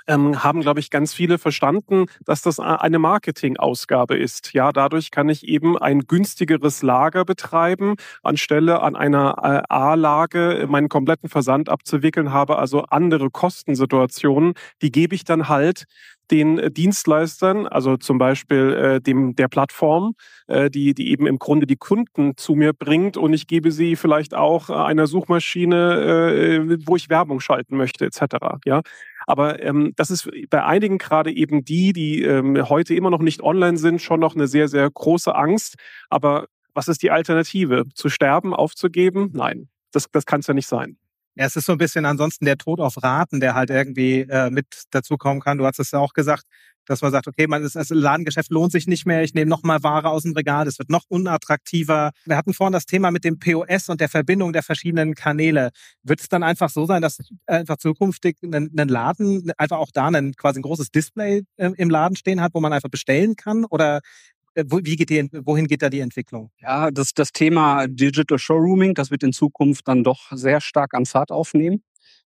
[0.09, 4.53] ähm, haben, glaube ich, ganz viele verstanden, dass das eine Marketingausgabe ist.
[4.55, 10.89] Ja, dadurch kann ich eben ein günstigeres Lager betreiben, anstelle an einer äh, A-Lage meinen
[10.89, 14.55] kompletten Versand abzuwickeln, habe also andere Kostensituationen.
[14.83, 15.85] Die gebe ich dann halt
[16.31, 20.15] den äh, Dienstleistern, also zum Beispiel äh, dem der Plattform,
[20.47, 23.97] äh, die die eben im Grunde die Kunden zu mir bringt und ich gebe sie
[23.97, 28.37] vielleicht auch einer Suchmaschine, äh, wo ich Werbung schalten möchte etc.
[28.65, 28.83] Ja,
[29.27, 33.43] aber ähm, das ist bei einigen gerade eben die, die ähm, heute immer noch nicht
[33.43, 35.77] online sind, schon noch eine sehr sehr große Angst.
[36.11, 37.85] Aber was ist die Alternative?
[37.95, 39.31] Zu sterben, aufzugeben?
[39.33, 40.97] Nein, das das kann es ja nicht sein.
[41.39, 44.51] Ja, es ist so ein bisschen ansonsten der Tod auf Raten, der halt irgendwie äh,
[44.51, 45.57] mit dazukommen kann.
[45.57, 46.43] Du hast es ja auch gesagt,
[46.85, 49.85] dass man sagt, okay, man ist, das Ladengeschäft lohnt sich nicht mehr, ich nehme nochmal
[49.85, 52.11] Ware aus dem Regal, es wird noch unattraktiver.
[52.25, 55.71] Wir hatten vorhin das Thema mit dem POS und der Verbindung der verschiedenen Kanäle.
[56.03, 60.09] Wird es dann einfach so sein, dass einfach zukünftig ein, ein Laden einfach auch da
[60.09, 63.65] ein quasi ein großes Display äh, im Laden stehen hat, wo man einfach bestellen kann?
[63.65, 64.01] Oder
[64.67, 66.51] wie geht die, wohin geht da die Entwicklung?
[66.61, 71.07] Ja, das, das Thema Digital Showrooming, das wird in Zukunft dann doch sehr stark an
[71.07, 71.83] Fahrt aufnehmen.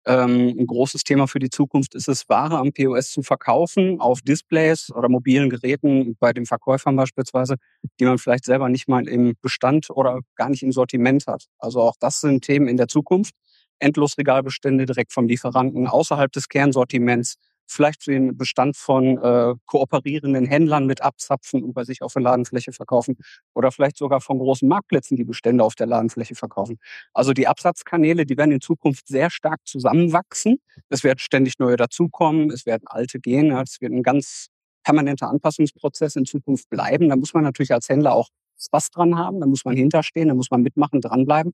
[0.07, 4.21] Ähm, ein großes Thema für die Zukunft ist es, Ware am POS zu verkaufen, auf
[4.21, 7.57] Displays oder mobilen Geräten, bei den Verkäufern beispielsweise,
[7.99, 11.47] die man vielleicht selber nicht mal im Bestand oder gar nicht im Sortiment hat.
[11.59, 13.35] Also auch das sind Themen in der Zukunft.
[13.79, 21.03] Endlosregalbestände direkt vom Lieferanten außerhalb des Kernsortiments, vielleicht den Bestand von äh, kooperierenden Händlern mit
[21.03, 23.17] abzapfen und bei sich auf der Ladenfläche verkaufen
[23.55, 26.79] oder vielleicht sogar von großen Marktplätzen die Bestände auf der Ladenfläche verkaufen.
[27.13, 30.59] Also die Absatzkanäle, die werden in Zukunft sehr stark zusammenwachsen.
[30.89, 34.49] Es werden ständig neue dazukommen, es werden alte gehen, es wird ein ganz
[34.85, 37.09] permanenter Anpassungsprozess in Zukunft bleiben.
[37.09, 40.35] Da muss man natürlich als Händler auch Spaß dran haben, da muss man hinterstehen, da
[40.35, 41.53] muss man mitmachen, dranbleiben.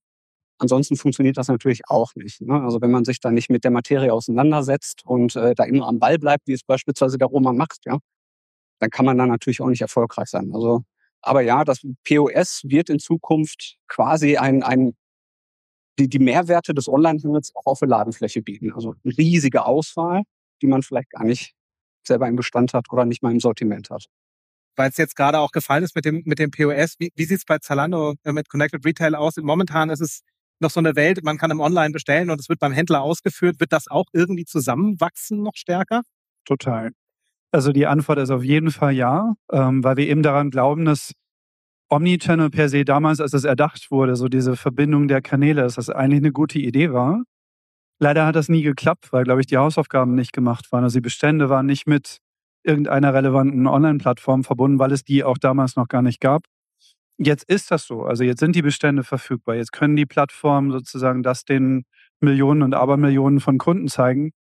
[0.61, 2.43] Ansonsten funktioniert das natürlich auch nicht.
[2.43, 2.63] Ne?
[2.63, 5.99] Also wenn man sich da nicht mit der Materie auseinandersetzt und äh, da immer am
[5.99, 7.99] Ball bleibt, wie es beispielsweise der Roman macht, ja,
[8.79, 10.53] dann kann man da natürlich auch nicht erfolgreich sein.
[10.55, 10.83] Also,
[11.23, 14.93] aber ja, das POS wird in Zukunft quasi ein, ein
[15.99, 18.73] die, die Mehrwerte des Onlinehandels auch auf der Ladenfläche bieten.
[18.73, 20.23] Also eine riesige Auswahl,
[20.61, 21.55] die man vielleicht gar nicht
[22.07, 24.07] selber im Bestand hat oder nicht mal im Sortiment hat
[24.81, 26.95] weil es jetzt gerade auch gefallen ist mit dem, mit dem POS.
[26.99, 29.37] Wie, wie sieht es bei Zalando äh, mit Connected Retail aus?
[29.37, 30.23] Momentan ist es
[30.61, 33.61] noch so eine Welt, man kann im Online bestellen und es wird beim Händler ausgeführt.
[33.61, 36.03] Wird das auch irgendwie zusammenwachsen noch stärker?
[36.45, 36.91] Total.
[37.53, 41.13] Also die Antwort ist auf jeden Fall ja, ähm, weil wir eben daran glauben, dass
[41.91, 45.91] Omnichannel per se damals, als es erdacht wurde, so diese Verbindung der Kanäle, dass das
[45.91, 47.25] eigentlich eine gute Idee war.
[47.99, 50.85] Leider hat das nie geklappt, weil, glaube ich, die Hausaufgaben nicht gemacht waren.
[50.85, 52.19] Also die Bestände waren nicht mit
[52.63, 56.45] irgendeiner relevanten Online-Plattform verbunden, weil es die auch damals noch gar nicht gab.
[57.23, 58.03] Jetzt ist das so.
[58.05, 59.55] Also jetzt sind die Bestände verfügbar.
[59.55, 61.85] Jetzt können die Plattformen sozusagen das den
[62.21, 64.33] Millionen und Abermillionen von Kunden zeigen.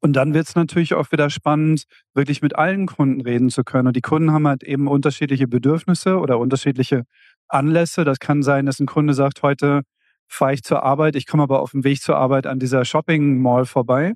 [0.00, 3.86] Und dann wird es natürlich auch wieder spannend, wirklich mit allen Kunden reden zu können.
[3.86, 7.04] Und die Kunden haben halt eben unterschiedliche Bedürfnisse oder unterschiedliche
[7.46, 8.04] Anlässe.
[8.04, 9.82] Das kann sein, dass ein Kunde sagt, heute
[10.26, 13.40] fahre ich zur Arbeit, ich komme aber auf dem Weg zur Arbeit an dieser Shopping
[13.40, 14.14] Mall vorbei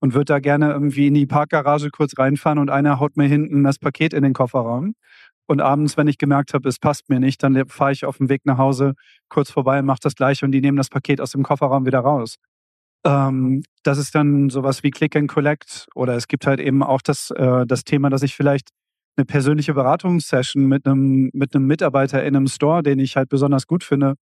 [0.00, 3.64] und würde da gerne irgendwie in die Parkgarage kurz reinfahren und einer haut mir hinten
[3.64, 4.94] das Paket in den Kofferraum.
[5.48, 8.28] Und abends, wenn ich gemerkt habe, es passt mir nicht, dann fahre ich auf dem
[8.28, 8.92] Weg nach Hause
[9.30, 12.00] kurz vorbei und mache das gleiche und die nehmen das Paket aus dem Kofferraum wieder
[12.00, 12.36] raus.
[13.04, 17.00] Ähm, das ist dann sowas wie Click and Collect oder es gibt halt eben auch
[17.00, 18.68] das, äh, das Thema, dass ich vielleicht
[19.16, 23.66] eine persönliche Beratungssession mit einem, mit einem Mitarbeiter in einem Store, den ich halt besonders
[23.66, 24.14] gut finde,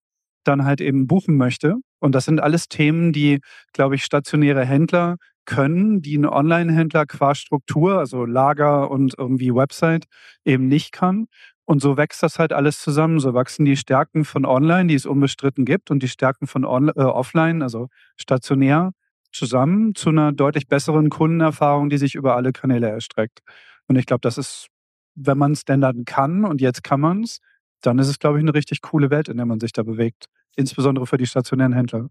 [0.45, 1.75] dann halt eben buchen möchte.
[2.01, 3.41] Und das sind alles Themen, die,
[3.73, 10.07] glaube ich, stationäre Händler können, die ein Online-Händler qua Struktur, also Lager und irgendwie Website
[10.45, 11.27] eben nicht kann.
[11.65, 13.19] Und so wächst das halt alles zusammen.
[13.19, 16.89] So wachsen die Stärken von Online, die es unbestritten gibt, und die Stärken von On
[16.89, 18.93] äh, Offline, also stationär,
[19.33, 23.41] zusammen zu einer deutlich besseren Kundenerfahrung, die sich über alle Kanäle erstreckt.
[23.89, 24.69] Und ich glaube, das ist,
[25.15, 27.41] wenn man es denn dann kann, und jetzt kann man es,
[27.83, 30.27] dann ist es, glaube ich, eine richtig coole Welt, in der man sich da bewegt.
[30.57, 32.09] Insbesondere für die stationären Händler.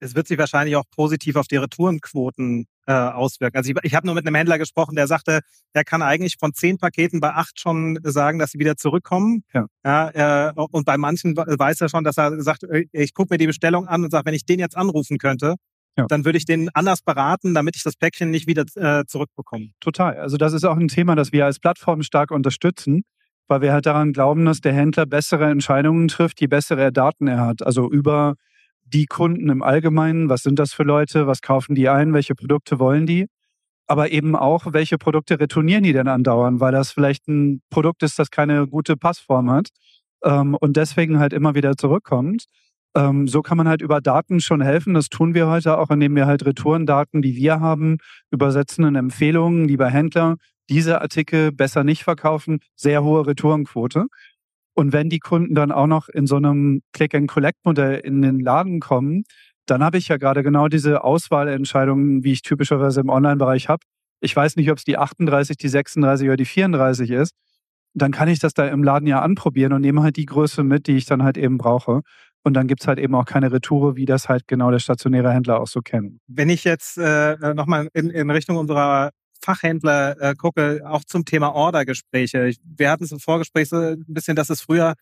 [0.00, 3.56] Es wird sich wahrscheinlich auch positiv auf die Retourenquoten äh, auswirken.
[3.56, 5.40] Also ich, ich habe nur mit einem Händler gesprochen, der sagte,
[5.72, 9.44] er kann eigentlich von zehn Paketen bei acht schon sagen, dass sie wieder zurückkommen.
[9.52, 9.66] Ja.
[9.84, 13.38] ja äh, und bei manchen weiß er schon, dass er sagt, äh, ich gucke mir
[13.38, 15.56] die Bestellung an und sage, wenn ich den jetzt anrufen könnte,
[15.96, 16.06] ja.
[16.06, 19.70] dann würde ich den anders beraten, damit ich das Päckchen nicht wieder äh, zurückbekomme.
[19.80, 20.18] Total.
[20.18, 23.04] Also das ist auch ein Thema, das wir als Plattform stark unterstützen
[23.48, 27.40] weil wir halt daran glauben, dass der Händler bessere Entscheidungen trifft, je bessere Daten er
[27.40, 27.62] hat.
[27.62, 28.36] Also über
[28.94, 32.78] die Kunden im Allgemeinen, was sind das für Leute, was kaufen die ein, welche Produkte
[32.78, 33.26] wollen die,
[33.86, 38.18] aber eben auch, welche Produkte retournieren die denn andauernd, weil das vielleicht ein Produkt ist,
[38.18, 39.68] das keine gute Passform hat
[40.24, 42.44] ähm, und deswegen halt immer wieder zurückkommt.
[42.96, 44.94] Ähm, so kann man halt über Daten schon helfen.
[44.94, 47.98] Das tun wir heute auch, indem wir halt Retourendaten, die wir haben,
[48.30, 50.36] übersetzen in Empfehlungen, lieber Händler,
[50.70, 54.06] diese Artikel besser nicht verkaufen, sehr hohe Retourenquote.
[54.74, 59.24] Und wenn die Kunden dann auch noch in so einem Click-and-Collect-Modell in den Laden kommen,
[59.66, 63.84] dann habe ich ja gerade genau diese Auswahlentscheidungen, wie ich typischerweise im Online-Bereich habe.
[64.20, 67.32] Ich weiß nicht, ob es die 38, die 36 oder die 34 ist.
[67.94, 70.88] Dann kann ich das da im Laden ja anprobieren und nehme halt die Größe mit,
[70.88, 72.00] die ich dann halt eben brauche.
[72.42, 75.32] Und dann gibt es halt eben auch keine Retoure, wie das halt genau der stationäre
[75.32, 76.18] Händler auch so kennt.
[76.26, 79.10] Wenn ich jetzt äh, nochmal in, in Richtung unserer
[79.44, 82.52] Fachhändler äh, gucke, auch zum Thema Ordergespräche.
[82.64, 84.94] Wir hatten es im Vorgespräch so ein bisschen, dass es früher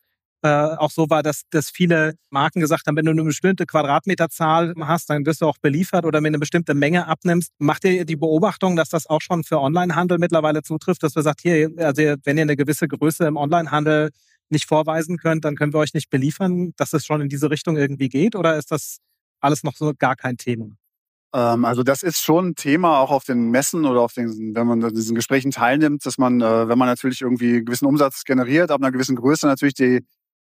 [0.43, 4.75] äh, auch so war, dass, dass viele Marken gesagt haben, wenn du eine bestimmte Quadratmeterzahl
[4.81, 7.53] hast, dann wirst du auch beliefert oder mir eine bestimmte Menge abnimmst.
[7.59, 11.43] Macht ihr die Beobachtung, dass das auch schon für Onlinehandel mittlerweile zutrifft, dass wir sagt,
[11.43, 14.11] hier, also wenn ihr eine gewisse Größe im Onlinehandel
[14.49, 17.77] nicht vorweisen könnt, dann können wir euch nicht beliefern, dass es schon in diese Richtung
[17.77, 18.99] irgendwie geht oder ist das
[19.41, 20.77] alles noch so gar kein Thema?
[21.35, 24.67] Ähm, also das ist schon ein Thema auch auf den Messen oder auf den, wenn
[24.67, 28.25] man an diesen Gesprächen teilnimmt, dass man, äh, wenn man natürlich irgendwie einen gewissen Umsatz
[28.25, 30.05] generiert, ab einer gewissen Größe natürlich die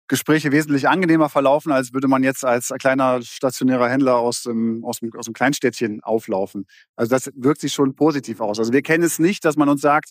[0.07, 5.01] Gespräche wesentlich angenehmer verlaufen, als würde man jetzt als kleiner stationärer Händler aus dem, aus
[5.01, 6.67] dem, aus dem Kleinstädtchen auflaufen.
[6.95, 8.59] Also das wirkt sich schon positiv aus.
[8.59, 10.11] Also wir kennen es nicht, dass man uns sagt,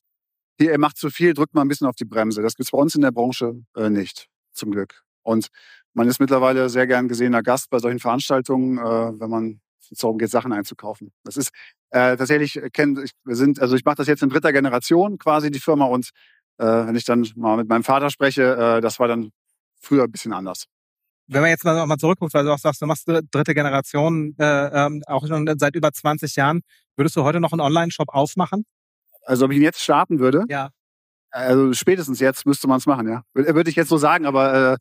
[0.59, 2.41] hier, ihr macht zu viel, drückt mal ein bisschen auf die Bremse.
[2.41, 5.03] Das gibt es bei uns in der Branche äh, nicht, zum Glück.
[5.21, 5.49] Und
[5.93, 9.61] man ist mittlerweile sehr gern gesehener Gast bei solchen Veranstaltungen, äh, wenn man
[9.93, 11.11] es darum geht, Sachen einzukaufen.
[11.23, 11.49] Das ist
[11.89, 15.17] äh, tatsächlich, äh, kenn, ich, wir sind, also ich mache das jetzt in dritter Generation
[15.17, 15.85] quasi, die Firma.
[15.85, 16.09] Und
[16.57, 19.31] äh, wenn ich dann mal mit meinem Vater spreche, äh, das war dann
[19.79, 20.65] früher ein bisschen anders.
[21.27, 24.85] Wenn man jetzt mal, mal zurückguckt, weil du auch sagst, du machst dritte Generation, äh,
[24.85, 26.61] ähm, auch schon seit über 20 Jahren,
[26.97, 28.65] würdest du heute noch einen Online-Shop aufmachen?
[29.25, 30.43] Also ob ich ihn jetzt starten würde?
[30.49, 30.69] Ja.
[31.31, 33.23] Also spätestens jetzt müsste man es machen, ja.
[33.33, 34.77] Würde ich jetzt so sagen, aber äh, äh,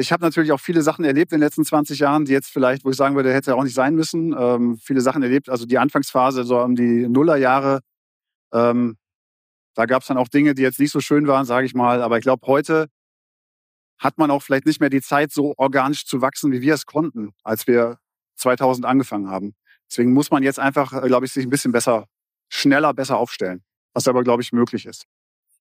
[0.00, 2.84] ich habe natürlich auch viele Sachen erlebt in den letzten 20 Jahren, die jetzt vielleicht,
[2.84, 4.34] wo ich sagen würde, hätte auch nicht sein müssen.
[4.38, 7.80] Ähm, viele Sachen erlebt, also die Anfangsphase, so um die Nullerjahre.
[8.52, 8.96] Ähm,
[9.74, 12.02] da gab es dann auch Dinge, die jetzt nicht so schön waren, sage ich mal.
[12.02, 12.88] Aber ich glaube, heute
[13.98, 16.86] hat man auch vielleicht nicht mehr die Zeit, so organisch zu wachsen, wie wir es
[16.86, 17.98] konnten, als wir
[18.36, 19.54] 2000 angefangen haben.
[19.90, 22.06] Deswegen muss man jetzt einfach, äh, glaube ich, sich ein bisschen besser,
[22.48, 23.62] schneller, besser aufstellen,
[23.94, 25.06] was aber, glaube ich, möglich ist.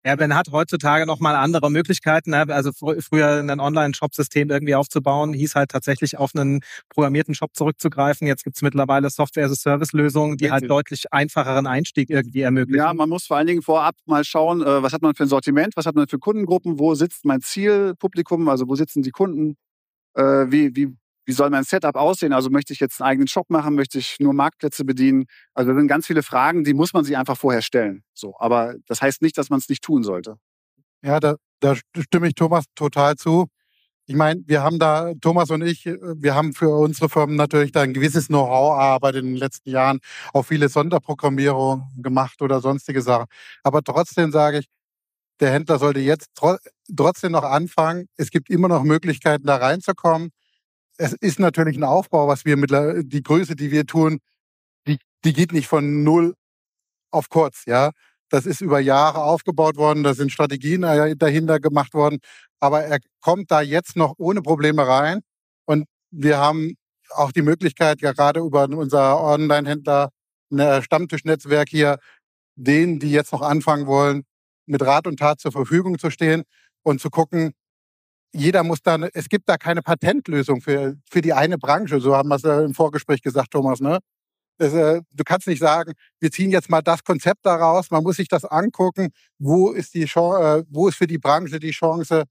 [0.05, 2.29] Ja, man hat heutzutage noch mal andere Möglichkeiten.
[2.29, 2.45] Ne?
[2.49, 8.27] Also fr früher ein Online-Shop-System irgendwie aufzubauen, hieß halt tatsächlich auf einen programmierten Shop zurückzugreifen.
[8.27, 12.85] Jetzt gibt's mittlerweile Software-as-a-Service-Lösungen, die halt deutlich einfacheren Einstieg irgendwie ermöglichen.
[12.85, 15.29] Ja, man muss vor allen Dingen vorab mal schauen, äh, was hat man für ein
[15.29, 19.57] Sortiment, was hat man für Kundengruppen, wo sitzt mein Zielpublikum, also wo sitzen die Kunden,
[20.13, 22.33] äh, wie, wie wie soll mein Setup aussehen?
[22.33, 23.75] Also möchte ich jetzt einen eigenen Shop machen?
[23.75, 25.25] Möchte ich nur Marktplätze bedienen?
[25.53, 28.03] Also das sind ganz viele Fragen, die muss man sich einfach vorher stellen.
[28.13, 30.37] So, aber das heißt nicht, dass man es nicht tun sollte.
[31.03, 33.47] Ja, da, da stimme ich Thomas total zu.
[34.07, 37.81] Ich meine, wir haben da, Thomas und ich, wir haben für unsere Firmen natürlich da
[37.81, 39.99] ein gewisses Know-how erarbeitet in den letzten Jahren,
[40.31, 43.25] auch viele Sonderprogrammierungen gemacht oder sonstige Sachen.
[43.63, 44.67] Aber trotzdem sage ich,
[45.39, 46.29] der Händler sollte jetzt
[46.95, 48.07] trotzdem noch anfangen.
[48.15, 50.29] Es gibt immer noch Möglichkeiten, da reinzukommen
[50.97, 54.19] es ist natürlich ein Aufbau, was wir mit die Größe, die wir tun,
[54.87, 56.35] die, die geht nicht von null
[57.11, 57.91] auf kurz, ja.
[58.29, 62.19] Das ist über Jahre aufgebaut worden, da sind Strategien dahinter gemacht worden,
[62.59, 65.21] aber er kommt da jetzt noch ohne Probleme rein
[65.65, 66.75] und wir haben
[67.11, 70.09] auch die Möglichkeit, gerade über unser Online-Händler
[70.49, 71.99] ne, Stammtischnetzwerk hier,
[72.55, 74.23] denen, die jetzt noch anfangen wollen,
[74.65, 76.43] mit Rat und Tat zur Verfügung zu stehen
[76.83, 77.53] und zu gucken,
[78.35, 82.29] jeder muss dann, es gibt da keine Patentlösung für, für die eine Branche, so haben
[82.29, 83.99] wir es im Vorgespräch gesagt, Thomas, ne?
[84.57, 88.27] Äh, du kannst nicht sagen, wir ziehen jetzt mal das Konzept daraus, man muss sich
[88.27, 92.23] das angucken, wo ist, die Chance, äh, wo ist für die Branche die Chance,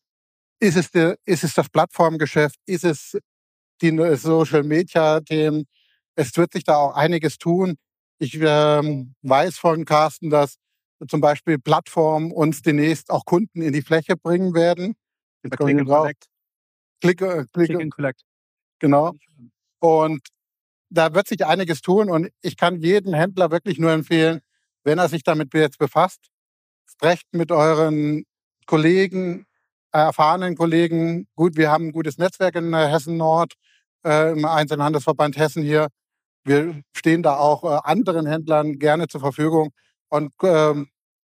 [0.60, 3.18] ist es, die, ist es das Plattformgeschäft, ist es
[3.82, 5.64] die äh, Social-Media-Themen,
[6.16, 7.76] es wird sich da auch einiges tun.
[8.18, 10.56] Ich ähm, weiß von Carsten, dass
[11.08, 14.94] zum Beispiel Plattformen uns demnächst auch Kunden in die Fläche bringen werden.
[15.50, 16.26] Click and Collect.
[17.00, 18.22] Click, äh, click, click and Collect.
[18.78, 19.12] Genau.
[19.80, 20.20] Und
[20.90, 24.40] da wird sich einiges tun und ich kann jedem Händler wirklich nur empfehlen,
[24.84, 26.30] wenn er sich damit jetzt befasst,
[26.86, 28.24] sprecht mit euren
[28.66, 29.46] Kollegen,
[29.92, 31.26] äh, erfahrenen Kollegen.
[31.34, 33.54] Gut, wir haben ein gutes Netzwerk in äh, Hessen Nord,
[34.04, 35.88] äh, im Einzelhandelsverband Hessen hier.
[36.44, 39.72] Wir stehen da auch äh, anderen Händlern gerne zur Verfügung
[40.08, 40.88] und ähm,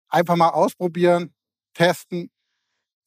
[0.08, 1.34] einfach mal ausprobieren,
[1.74, 2.30] testen.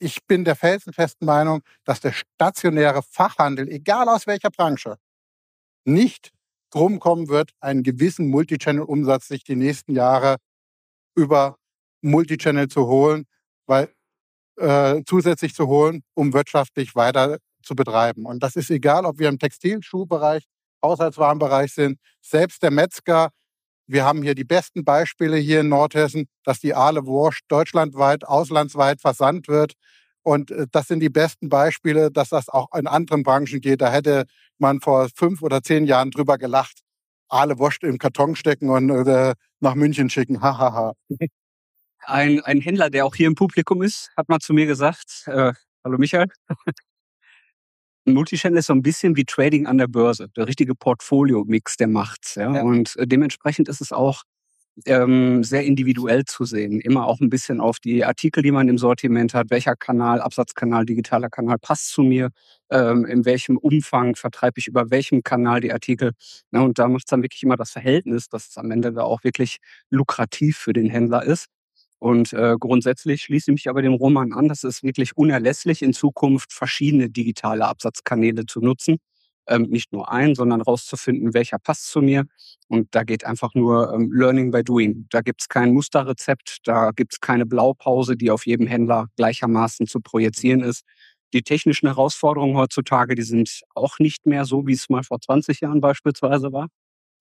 [0.03, 4.97] Ich bin der felsenfesten Meinung, dass der stationäre Fachhandel, egal aus welcher Branche,
[5.85, 6.31] nicht
[6.71, 10.39] drum kommen wird, einen gewissen Multichannel-Umsatz sich die nächsten Jahre
[11.15, 11.55] über
[12.01, 13.23] Multichannel zu holen,
[13.65, 13.93] weil
[14.57, 18.25] äh, zusätzlich zu holen, um wirtschaftlich weiter zu betreiben.
[18.25, 20.43] Und das ist egal, ob wir im Textilschuhbereich,
[20.83, 23.29] Haushaltswarenbereich sind, selbst der Metzger.
[23.87, 29.01] Wir haben hier die besten Beispiele hier in Nordhessen, dass die Aale Wurst deutschlandweit, auslandsweit
[29.01, 29.73] versandt wird.
[30.23, 33.81] Und äh, das sind die besten Beispiele, dass das auch in anderen Branchen geht.
[33.81, 34.25] Da hätte
[34.57, 36.79] man vor fünf oder zehn Jahren drüber gelacht.
[37.27, 40.41] Aale Wurst im Karton stecken und äh, nach München schicken.
[40.41, 40.93] Hahaha.
[42.05, 45.53] Ein, ein Händler, der auch hier im Publikum ist, hat mal zu mir gesagt, äh,
[45.83, 46.27] hallo Michael,
[48.05, 52.35] Multichannel ist so ein bisschen wie Trading an der Börse, der richtige Portfolio-Mix, der macht's.
[52.35, 52.53] Ja?
[52.53, 52.61] ja.
[52.61, 54.23] Und äh, dementsprechend ist es auch
[54.85, 56.79] ähm, sehr individuell zu sehen.
[56.79, 60.85] Immer auch ein bisschen auf die Artikel, die man im Sortiment hat, welcher Kanal, Absatzkanal,
[60.85, 62.29] digitaler Kanal passt zu mir,
[62.71, 66.11] ähm, in welchem Umfang vertreibe ich über welchem Kanal die Artikel.
[66.51, 69.03] Na, und da macht es dann wirklich immer das Verhältnis, dass es am Ende da
[69.03, 69.57] auch wirklich
[69.89, 71.47] lukrativ für den Händler ist.
[72.03, 75.93] Und äh, grundsätzlich schließe ich mich aber dem Roman an, dass es wirklich unerlässlich in
[75.93, 78.97] Zukunft verschiedene digitale Absatzkanäle zu nutzen.
[79.47, 82.25] Ähm, nicht nur ein, sondern rauszufinden, welcher passt zu mir.
[82.67, 85.07] Und da geht einfach nur ähm, Learning by Doing.
[85.11, 89.87] Da gibt es kein Musterrezept, da gibt es keine Blaupause, die auf jedem Händler gleichermaßen
[89.87, 90.83] zu projizieren ist.
[91.33, 95.61] Die technischen Herausforderungen heutzutage, die sind auch nicht mehr so, wie es mal vor 20
[95.61, 96.67] Jahren beispielsweise war.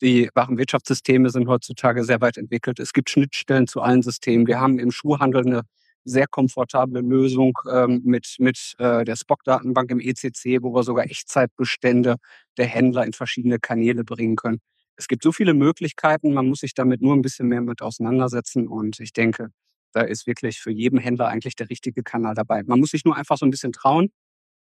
[0.03, 2.81] Die Warenwirtschaftssysteme sind heutzutage sehr weit entwickelt.
[2.81, 4.49] Es gibt Schnittstellen zu allen Systemen.
[4.49, 5.63] Wir haben im Schuhhandel eine
[6.05, 12.17] sehr komfortable Lösung ähm, mit, mit äh, der Spock-Datenbank im ECC, wo wir sogar Echtzeitbestände
[12.59, 14.59] der Händler in verschiedene Kanäle bringen können.
[14.97, 18.67] Es gibt so viele Möglichkeiten, man muss sich damit nur ein bisschen mehr mit auseinandersetzen
[18.67, 19.51] und ich denke,
[19.93, 22.65] da ist wirklich für jeden Händler eigentlich der richtige Kanal dabei.
[22.65, 24.11] Man muss sich nur einfach so ein bisschen trauen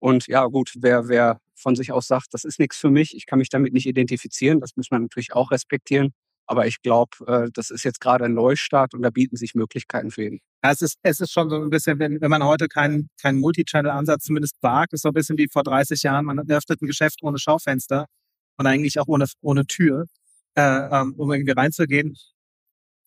[0.00, 3.26] und ja, gut, wer, wer von sich aus sagt, das ist nichts für mich, ich
[3.26, 6.12] kann mich damit nicht identifizieren, das muss man natürlich auch respektieren.
[6.46, 10.10] Aber ich glaube, äh, das ist jetzt gerade ein Neustart und da bieten sich Möglichkeiten
[10.10, 10.40] für ihn.
[10.64, 13.38] Ja, es ist, es ist schon so ein bisschen, wenn, wenn man heute keinen keinen
[13.38, 17.22] Multichannel-Ansatz zumindest wagt, ist so ein bisschen wie vor 30 Jahren, man öffnet ein Geschäft
[17.22, 18.06] ohne Schaufenster
[18.56, 20.06] und eigentlich auch ohne, ohne Tür,
[20.56, 22.16] äh, ähm, um irgendwie reinzugehen.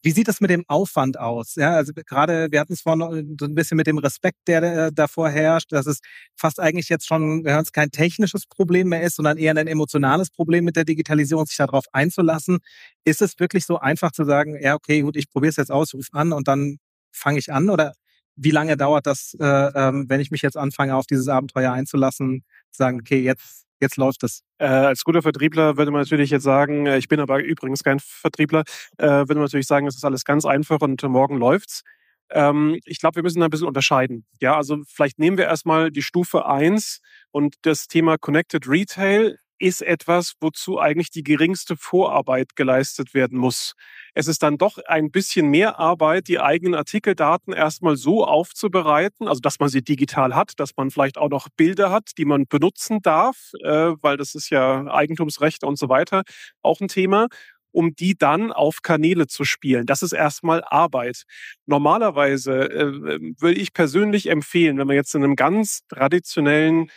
[0.03, 1.55] Wie sieht das mit dem Aufwand aus?
[1.55, 4.91] Ja, also gerade, wir hatten es vorhin so ein bisschen mit dem Respekt, der äh,
[4.93, 5.99] davor herrscht, dass es
[6.35, 10.65] fast eigentlich jetzt schon es kein technisches Problem mehr ist, sondern eher ein emotionales Problem
[10.65, 12.59] mit der Digitalisierung, sich darauf einzulassen.
[13.05, 15.93] Ist es wirklich so einfach zu sagen, ja, okay, gut, ich probiere es jetzt aus,
[15.93, 16.79] ruf an und dann
[17.11, 17.69] fange ich an?
[17.69, 17.93] Oder
[18.35, 22.43] wie lange dauert das, äh, ähm, wenn ich mich jetzt anfange, auf dieses Abenteuer einzulassen,
[22.71, 24.41] zu sagen, okay, jetzt jetzt läuft es.
[24.57, 27.99] Äh, als guter Vertriebler würde man natürlich jetzt sagen, äh, ich bin aber übrigens kein
[27.99, 28.63] Vertriebler,
[28.97, 31.83] äh, würde man natürlich sagen, es ist alles ganz einfach und morgen läuft's.
[32.31, 34.25] Ähm, ich glaube, wir müssen da ein bisschen unterscheiden.
[34.41, 39.81] Ja, also vielleicht nehmen wir erstmal die Stufe eins und das Thema Connected Retail ist
[39.81, 43.73] etwas, wozu eigentlich die geringste Vorarbeit geleistet werden muss.
[44.13, 49.39] Es ist dann doch ein bisschen mehr Arbeit, die eigenen Artikeldaten erstmal so aufzubereiten, also
[49.39, 52.99] dass man sie digital hat, dass man vielleicht auch noch Bilder hat, die man benutzen
[53.01, 56.23] darf, äh, weil das ist ja Eigentumsrechte und so weiter
[56.61, 57.27] auch ein Thema
[57.75, 59.87] um die dann auf Kanäle zu spielen.
[59.87, 61.23] Das ist erstmal Arbeit.
[61.65, 66.91] Normalerweise äh, würde ich persönlich empfehlen, wenn man jetzt in einem ganz traditionellen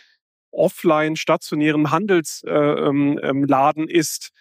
[0.51, 4.31] offline stationären Handelsladen äh, ähm, ähm ist,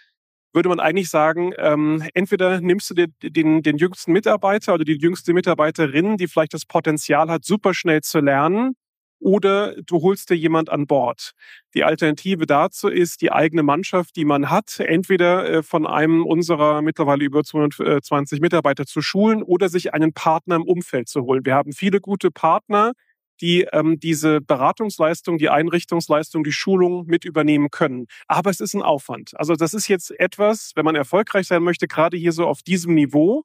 [0.52, 4.98] würde man eigentlich sagen, ähm, entweder nimmst du dir den, den jüngsten Mitarbeiter oder die
[4.98, 8.74] jüngste Mitarbeiterin, die vielleicht das Potenzial hat, super schnell zu lernen,
[9.18, 11.32] oder du holst dir jemand an Bord.
[11.74, 16.82] Die Alternative dazu ist die eigene Mannschaft, die man hat, entweder äh, von einem unserer
[16.82, 21.44] mittlerweile über 220 Mitarbeiter zu schulen oder sich einen Partner im Umfeld zu holen.
[21.44, 22.92] Wir haben viele gute Partner,
[23.41, 28.07] die ähm, diese Beratungsleistung, die Einrichtungsleistung, die Schulung mit übernehmen können.
[28.26, 29.32] Aber es ist ein Aufwand.
[29.39, 32.95] Also das ist jetzt etwas, wenn man erfolgreich sein möchte, gerade hier so auf diesem
[32.95, 33.45] Niveau,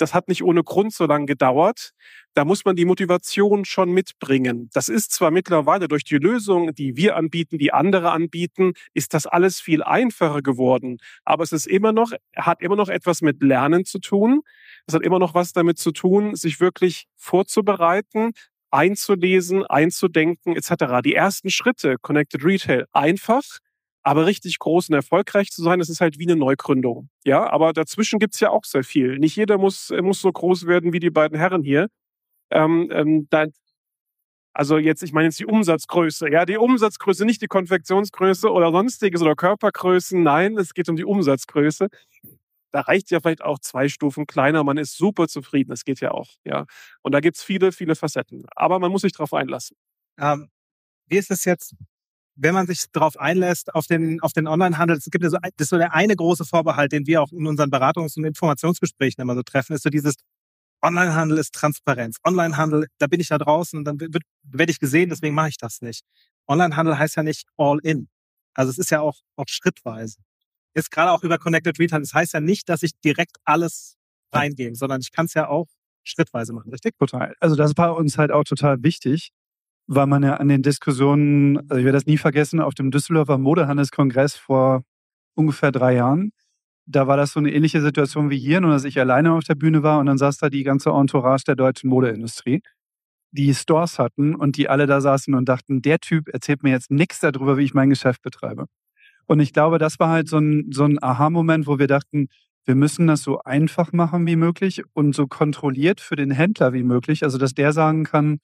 [0.00, 1.90] das hat nicht ohne Grund so lange gedauert.
[2.34, 4.70] Da muss man die Motivation schon mitbringen.
[4.72, 9.26] Das ist zwar mittlerweile durch die Lösungen, die wir anbieten, die andere anbieten, ist das
[9.26, 10.98] alles viel einfacher geworden.
[11.24, 14.42] Aber es ist immer noch, hat immer noch etwas mit Lernen zu tun.
[14.86, 18.32] Es hat immer noch was damit zu tun, sich wirklich vorzubereiten,
[18.70, 21.02] einzulesen, einzudenken etc.
[21.04, 23.42] Die ersten Schritte Connected Retail einfach,
[24.02, 27.10] aber richtig groß und erfolgreich zu sein, das ist halt wie eine Neugründung.
[27.24, 29.18] Ja, aber dazwischen gibt's ja auch sehr viel.
[29.18, 31.88] Nicht jeder muss, muss so groß werden wie die beiden Herren hier.
[32.50, 33.46] Ähm, ähm, da,
[34.52, 39.22] also jetzt, ich meine jetzt die Umsatzgröße, ja, die Umsatzgröße, nicht die Konfektionsgröße oder sonstiges
[39.22, 40.22] oder Körpergrößen.
[40.22, 41.88] Nein, es geht um die Umsatzgröße.
[42.72, 44.64] Da reicht ja vielleicht auch zwei Stufen kleiner.
[44.64, 45.70] Man ist super zufrieden.
[45.70, 46.66] Das geht ja auch, ja.
[47.02, 48.44] Und da gibt's viele, viele Facetten.
[48.54, 49.76] Aber man muss sich darauf einlassen.
[50.18, 50.50] Ähm,
[51.06, 51.74] wie ist es jetzt
[52.42, 55.50] wenn man sich darauf einlässt, auf den, auf den Onlinehandel, es gibt ja so, das
[55.58, 59.34] ist so der eine große Vorbehalt, den wir auch in unseren Beratungs- und Informationsgesprächen immer
[59.34, 60.14] so treffen, ist so dieses
[60.82, 62.16] Onlinehandel ist Transparenz.
[62.24, 65.58] Onlinehandel, da bin ich da draußen und dann wird, werde ich gesehen, deswegen mache ich
[65.58, 66.04] das nicht.
[66.46, 68.08] Onlinehandel heißt ja nicht all in.
[68.54, 70.16] Also es ist ja auch, auch schrittweise.
[70.74, 73.96] Jetzt gerade auch über Connected Retail, das heißt ja nicht, dass ich direkt alles
[74.32, 75.66] reingebe, sondern ich kann es ja auch
[76.04, 76.96] schrittweise machen, richtig?
[76.98, 77.34] Total.
[77.40, 79.30] Also das war uns halt auch total wichtig,
[79.86, 83.38] weil man ja an den Diskussionen, also ich werde das nie vergessen, auf dem Düsseldorfer
[83.38, 84.84] Modehandelskongress vor
[85.34, 86.32] ungefähr drei Jahren,
[86.86, 89.54] da war das so eine ähnliche Situation wie hier, nur dass ich alleine auf der
[89.54, 92.62] Bühne war und dann saß da die ganze Entourage der deutschen Modeindustrie,
[93.32, 96.90] die Stores hatten und die alle da saßen und dachten, der Typ erzählt mir jetzt
[96.90, 98.66] nichts darüber, wie ich mein Geschäft betreibe.
[99.30, 102.26] Und ich glaube, das war halt so ein, so ein Aha-Moment, wo wir dachten,
[102.64, 106.82] wir müssen das so einfach machen wie möglich und so kontrolliert für den Händler wie
[106.82, 107.22] möglich.
[107.22, 108.40] Also, dass der sagen kann,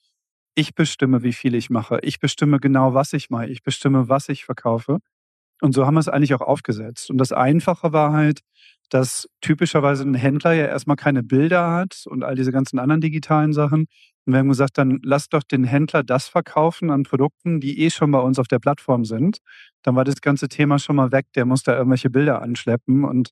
[0.55, 1.99] ich bestimme, wie viel ich mache.
[2.03, 3.49] Ich bestimme genau, was ich mache.
[3.49, 4.99] Ich bestimme, was ich verkaufe.
[5.61, 7.11] Und so haben wir es eigentlich auch aufgesetzt.
[7.11, 8.43] Und das Einfache war halt,
[8.91, 13.53] dass typischerweise ein Händler ja erstmal keine Bilder hat und all diese ganzen anderen digitalen
[13.53, 13.87] Sachen.
[14.27, 17.91] Und wir haben gesagt, dann lass doch den Händler das verkaufen an Produkten, die eh
[17.91, 19.39] schon bei uns auf der Plattform sind.
[19.83, 21.27] Dann war das ganze Thema schon mal weg.
[21.37, 23.31] Der muss da irgendwelche Bilder anschleppen und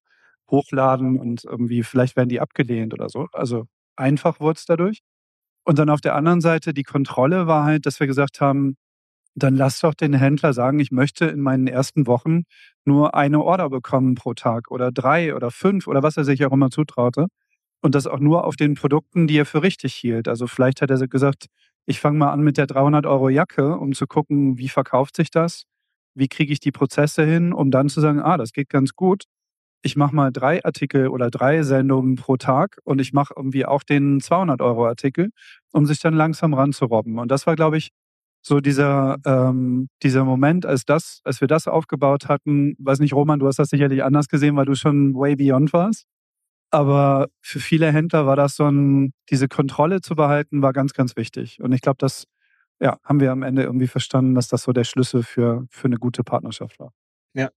[0.51, 3.29] hochladen und irgendwie vielleicht werden die abgelehnt oder so.
[3.33, 5.01] Also einfach wurde es dadurch.
[5.65, 8.77] Und dann auf der anderen Seite die Kontrolle war halt, dass wir gesagt haben,
[9.35, 12.43] dann lass doch den Händler sagen, ich möchte in meinen ersten Wochen
[12.85, 16.53] nur eine Order bekommen pro Tag oder drei oder fünf oder was er sich auch
[16.53, 17.27] immer zutraute.
[17.83, 20.29] Und das auch nur auf den Produkten, die er für richtig hielt.
[20.29, 21.47] Also vielleicht hat er gesagt,
[21.87, 25.31] ich fange mal an mit der 300 Euro Jacke, um zu gucken, wie verkauft sich
[25.31, 25.65] das,
[26.15, 29.25] wie kriege ich die Prozesse hin, um dann zu sagen, ah, das geht ganz gut
[29.83, 33.83] ich mache mal drei Artikel oder drei Sendungen pro Tag und ich mache irgendwie auch
[33.83, 35.31] den 200-Euro-Artikel,
[35.73, 37.19] um sich dann langsam ranzurobben.
[37.19, 37.91] Und das war, glaube ich,
[38.47, 42.77] so dieser, ähm, dieser Moment, als, das, als wir das aufgebaut hatten.
[42.79, 46.05] Weiß nicht, Roman, du hast das sicherlich anders gesehen, weil du schon way beyond warst.
[46.71, 51.17] Aber für viele Händler war das so ein, diese Kontrolle zu behalten, war ganz, ganz
[51.17, 51.63] wichtig.
[51.63, 52.27] Und ich glaube, das
[52.81, 55.97] ja, haben wir am Ende irgendwie verstanden, dass das so der Schlüssel für, für eine
[55.97, 56.93] gute Partnerschaft war.
[57.33, 57.49] Ja.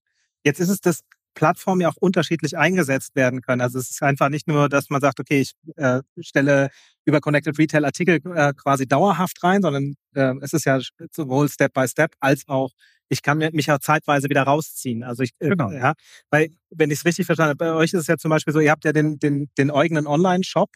[0.46, 1.02] Jetzt ist es das
[1.38, 3.62] Plattformen ja auch unterschiedlich eingesetzt werden können.
[3.62, 6.70] Also es ist einfach nicht nur, dass man sagt, okay, ich äh, stelle
[7.06, 10.80] über Connected Retail Artikel äh, quasi dauerhaft rein, sondern äh, es ist ja
[11.12, 12.72] sowohl Step by Step als auch
[13.10, 15.04] ich kann mich ja zeitweise wieder rausziehen.
[15.04, 15.72] Also ich, äh, genau.
[15.72, 15.94] ja,
[16.32, 18.60] weil, wenn ich es richtig verstanden habe, bei euch ist es ja zum Beispiel so,
[18.60, 20.72] ihr habt ja den, den, den eigenen Online-Shop,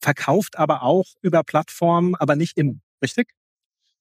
[0.00, 3.32] verkauft aber auch über Plattformen, aber nicht im, richtig?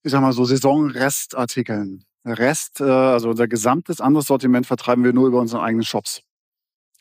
[0.04, 2.04] Ich sag mal so Saisonrestartikeln.
[2.26, 6.22] Rest, äh, also unser gesamtes anderes Sortiment vertreiben wir nur über unsere eigenen Shops.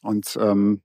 [0.03, 0.83] Und ähm,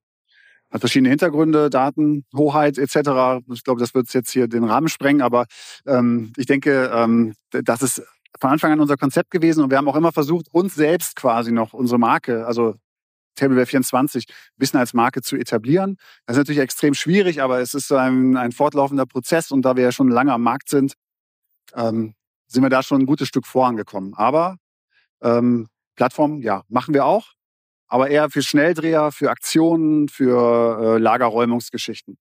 [0.71, 3.41] hat verschiedene Hintergründe, Daten, Hoheit etc.
[3.53, 5.45] Ich glaube, das wird jetzt hier den Rahmen sprengen, aber
[5.85, 8.03] ähm, ich denke, ähm, das ist
[8.39, 11.51] von Anfang an unser Konzept gewesen und wir haben auch immer versucht, uns selbst quasi
[11.53, 12.75] noch unsere Marke, also
[13.35, 15.97] Tableware 24, ein bisschen als Marke zu etablieren.
[16.25, 19.83] Das ist natürlich extrem schwierig, aber es ist ein, ein fortlaufender Prozess und da wir
[19.83, 20.93] ja schon lange am Markt sind,
[21.75, 22.14] ähm,
[22.47, 24.13] sind wir da schon ein gutes Stück vorangekommen.
[24.13, 24.57] Aber
[25.21, 27.33] ähm, Plattform, ja, machen wir auch,
[27.87, 32.17] aber eher für Schnelldreher, für Aktionen, für äh, Lagerräumungsgeschichten.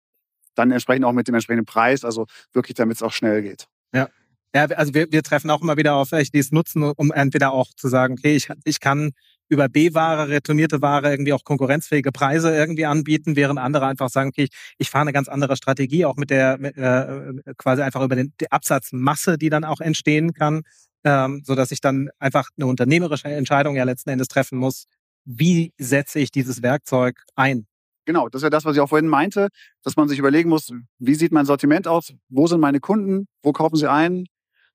[0.55, 3.67] Dann entsprechend auch mit dem entsprechenden Preis, also wirklich, damit es auch schnell geht.
[3.93, 4.09] Ja.
[4.55, 7.67] Ja, also wir, wir treffen auch immer wieder auf die es nutzen, um entweder auch
[7.75, 9.11] zu sagen, okay, ich, ich kann
[9.49, 14.43] über B-Ware, retournierte Ware irgendwie auch konkurrenzfähige Preise irgendwie anbieten, während andere einfach sagen, okay,
[14.43, 18.15] ich, ich fahre eine ganz andere Strategie, auch mit der mit, äh, quasi einfach über
[18.15, 20.61] den, die Absatzmasse, die dann auch entstehen kann,
[21.03, 24.85] ähm, so dass ich dann einfach eine unternehmerische Entscheidung ja letzten Endes treffen muss.
[25.25, 27.65] Wie setze ich dieses Werkzeug ein?
[28.05, 29.49] Genau, das ist ja das, was ich auch vorhin meinte,
[29.83, 32.13] dass man sich überlegen muss, wie sieht mein Sortiment aus?
[32.29, 33.27] Wo sind meine Kunden?
[33.43, 34.25] Wo kaufen sie ein?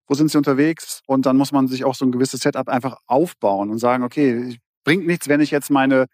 [0.07, 1.01] Wo sind sie unterwegs?
[1.07, 4.57] Und dann muss man sich auch so ein gewisses Setup einfach aufbauen und sagen, okay,
[4.85, 6.07] bringt nichts, wenn ich jetzt meine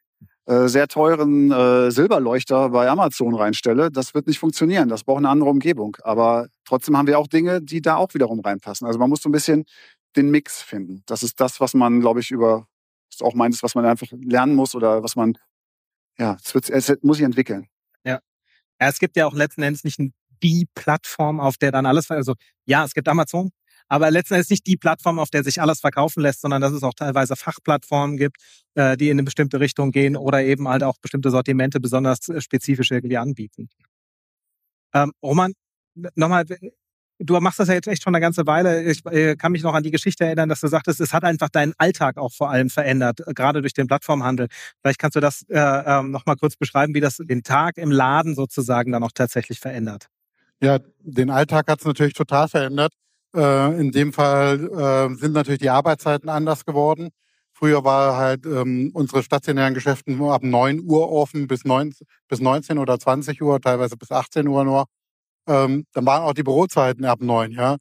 [0.47, 3.91] äh, sehr teuren äh, Silberleuchter bei Amazon reinstelle.
[3.91, 4.89] Das wird nicht funktionieren.
[4.89, 5.97] Das braucht eine andere Umgebung.
[6.03, 8.87] Aber trotzdem haben wir auch Dinge, die da auch wiederum reinpassen.
[8.87, 9.65] Also man muss so ein bisschen
[10.17, 11.03] den Mix finden.
[11.07, 12.67] Das ist das, was man, glaube ich, über,
[13.13, 15.37] das auch meint, was man einfach lernen muss oder was man,
[16.19, 17.69] ja, es, wird, es muss sich entwickeln.
[18.05, 18.15] Ja.
[18.15, 18.89] ja.
[18.89, 20.01] Es gibt ja auch letzten Endes nicht
[20.43, 23.51] die Plattform, auf der dann alles, also ja, es gibt Amazon,
[23.91, 26.85] aber letzten Endes nicht die Plattform, auf der sich alles verkaufen lässt, sondern dass es
[26.85, 28.37] auch teilweise Fachplattformen gibt,
[28.77, 32.41] äh, die in eine bestimmte Richtung gehen oder eben halt auch bestimmte Sortimente besonders äh,
[32.41, 33.69] spezifisch irgendwie anbieten.
[34.95, 35.55] Ähm, Roman,
[36.15, 36.45] nochmal,
[37.19, 38.85] du machst das ja jetzt echt schon eine ganze Weile.
[38.85, 41.49] Ich äh, kann mich noch an die Geschichte erinnern, dass du sagtest, es hat einfach
[41.49, 44.47] deinen Alltag auch vor allem verändert, äh, gerade durch den Plattformhandel.
[44.81, 48.37] Vielleicht kannst du das äh, ähm, nochmal kurz beschreiben, wie das den Tag im Laden
[48.37, 50.07] sozusagen dann auch tatsächlich verändert.
[50.63, 52.93] Ja, den Alltag hat es natürlich total verändert.
[53.35, 54.69] Äh, in dem Fall
[55.13, 57.11] äh, sind natürlich die Arbeitszeiten anders geworden.
[57.53, 61.93] Früher war halt ähm, unsere stationären Geschäfte nur ab 9 Uhr offen bis, 9,
[62.29, 64.87] bis 19 oder 20 Uhr, teilweise bis 18 Uhr nur.
[65.49, 67.77] Ähm, dann waren auch die Bürozeiten ab 9, ja.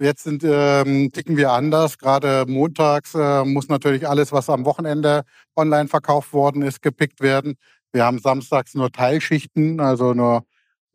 [0.00, 1.98] Jetzt sind, ähm, ticken wir anders.
[1.98, 5.22] Gerade montags äh, muss natürlich alles, was am Wochenende
[5.56, 7.54] online verkauft worden ist, gepickt werden.
[7.92, 10.44] Wir haben samstags nur Teilschichten, also nur,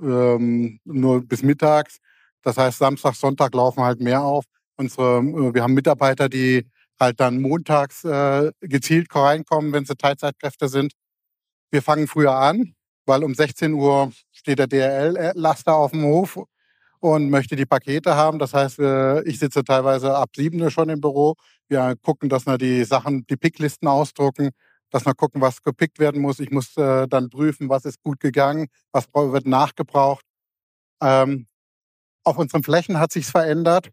[0.02, 2.00] ähm, nur bis mittags.
[2.48, 4.46] Das heißt, Samstag, Sonntag laufen halt mehr auf.
[4.78, 6.66] Unsere, äh, wir haben Mitarbeiter, die
[6.98, 10.94] halt dann montags äh, gezielt reinkommen, wenn sie Teilzeitkräfte sind.
[11.72, 12.74] Wir fangen früher an,
[13.06, 16.40] weil um 16 Uhr steht der DRL-Laster auf dem Hof
[17.02, 18.40] und möchte die Pakete haben.
[18.40, 18.80] Das heißt,
[19.26, 21.36] ich sitze teilweise ab 7 Uhr schon im Büro.
[21.68, 24.52] Wir gucken, dass wir die Sachen, die Picklisten ausdrucken,
[24.90, 26.40] dass wir gucken, was gepickt werden muss.
[26.40, 30.24] Ich muss äh, dann prüfen, was ist gut gegangen, was wird nachgebraucht.
[31.02, 31.48] Ähm,
[32.28, 33.90] auf unseren Flächen hat sich's verändert.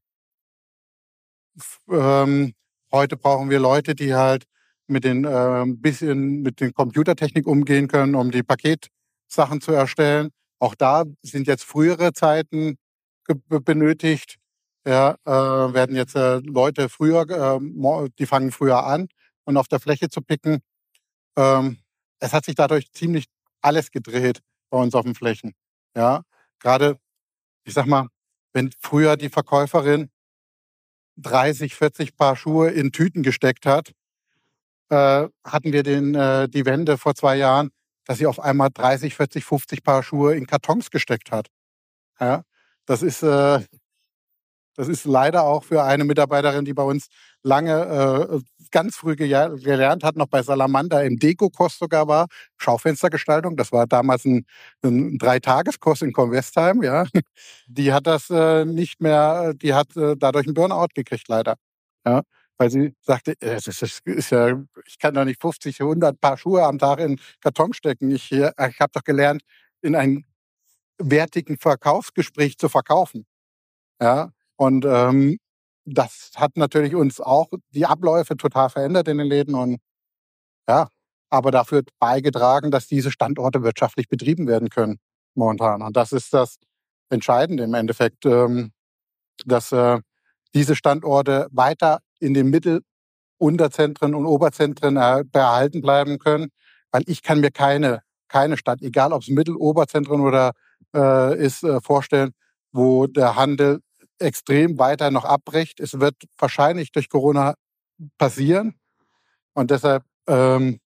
[1.88, 2.54] Ähm,
[2.92, 4.44] heute brauchen wir Leute, die halt
[4.86, 10.30] mit den äh, bisschen mit den Computertechnik umgehen können, um die Paketsachen zu erstellen.
[10.58, 12.76] Auch da sind jetzt frühere Zeiten
[13.48, 14.36] benötigt.
[14.86, 19.08] Ja, äh, werden jetzt äh, Leute früher, äh, die fangen früher an
[19.44, 20.60] und auf der Fläche zu picken.
[21.36, 21.78] Ähm,
[22.20, 23.26] es hat sich dadurch ziemlich
[23.62, 25.54] alles gedreht bei uns auf den Flächen.
[25.96, 26.22] Ja,
[26.60, 26.98] gerade,
[27.64, 28.08] ich sag mal,
[28.54, 30.08] wenn früher die Verkäuferin
[31.18, 33.92] 30, 40 Paar Schuhe in Tüten gesteckt hat,
[34.88, 37.70] äh, hatten wir den, äh, die Wende vor zwei Jahren,
[38.06, 41.48] dass sie auf einmal 30, 40, 50 Paar Schuhe in Kartons gesteckt hat.
[42.20, 42.44] Ja,
[42.86, 43.60] das ist, äh,
[44.76, 47.06] das ist leider auch für eine Mitarbeiterin, die bei uns
[47.42, 47.72] lange
[48.32, 53.56] äh, ganz früh gelernt hat, noch bei Salamander im Dekokurs sogar war, Schaufenstergestaltung.
[53.56, 54.46] Das war damals ein,
[54.82, 57.06] ein Dreitageskurs in Convestheim, ja.
[57.68, 61.54] Die hat das äh, nicht mehr, die hat äh, dadurch einen Burnout gekriegt, leider.
[62.04, 62.22] Ja.
[62.58, 66.36] Weil sie sagte, äh, das ist, ist ja, ich kann doch nicht 50, 100 Paar
[66.36, 68.10] Schuhe am Tag in Karton stecken.
[68.10, 69.42] Ich, äh, ich habe doch gelernt,
[69.82, 70.24] in einem
[70.98, 73.26] wertigen Verkaufsgespräch zu verkaufen.
[74.00, 75.38] Ja, und ähm,
[75.84, 79.78] das hat natürlich uns auch die Abläufe total verändert in den Läden und
[80.68, 80.88] ja,
[81.30, 84.98] aber dafür beigetragen, dass diese Standorte wirtschaftlich betrieben werden können
[85.34, 85.82] momentan.
[85.82, 86.56] Und das ist das
[87.10, 88.72] Entscheidende im Endeffekt, ähm,
[89.44, 90.00] dass äh,
[90.54, 92.82] diese Standorte weiter in den Mittel-,
[93.38, 96.50] Unterzentren und Oberzentren äh, behalten bleiben können,
[96.92, 100.52] weil ich kann mir keine, keine Stadt, egal ob es Mittel-, Oberzentren oder
[100.94, 102.30] äh, ist, äh, vorstellen,
[102.72, 103.80] wo der Handel
[104.18, 105.80] extrem weiter noch abbricht.
[105.80, 107.54] Es wird wahrscheinlich durch Corona
[108.18, 108.74] passieren.
[109.54, 110.80] Und deshalb ähm,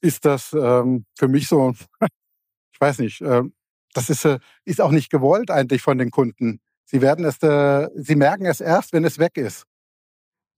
[0.00, 1.72] ist das ähm, für mich so,
[2.72, 3.42] ich weiß nicht, äh,
[3.94, 6.60] das ist, äh, ist auch nicht gewollt eigentlich von den Kunden.
[6.84, 9.64] Sie werden es, äh, sie merken es erst, wenn es weg ist.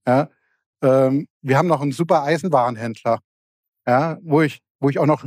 [0.06, 0.28] Ja?
[0.82, 3.20] Ähm, wir haben noch einen super Eisenwarenhändler,
[3.86, 5.24] ja, wo ich, wo ich auch noch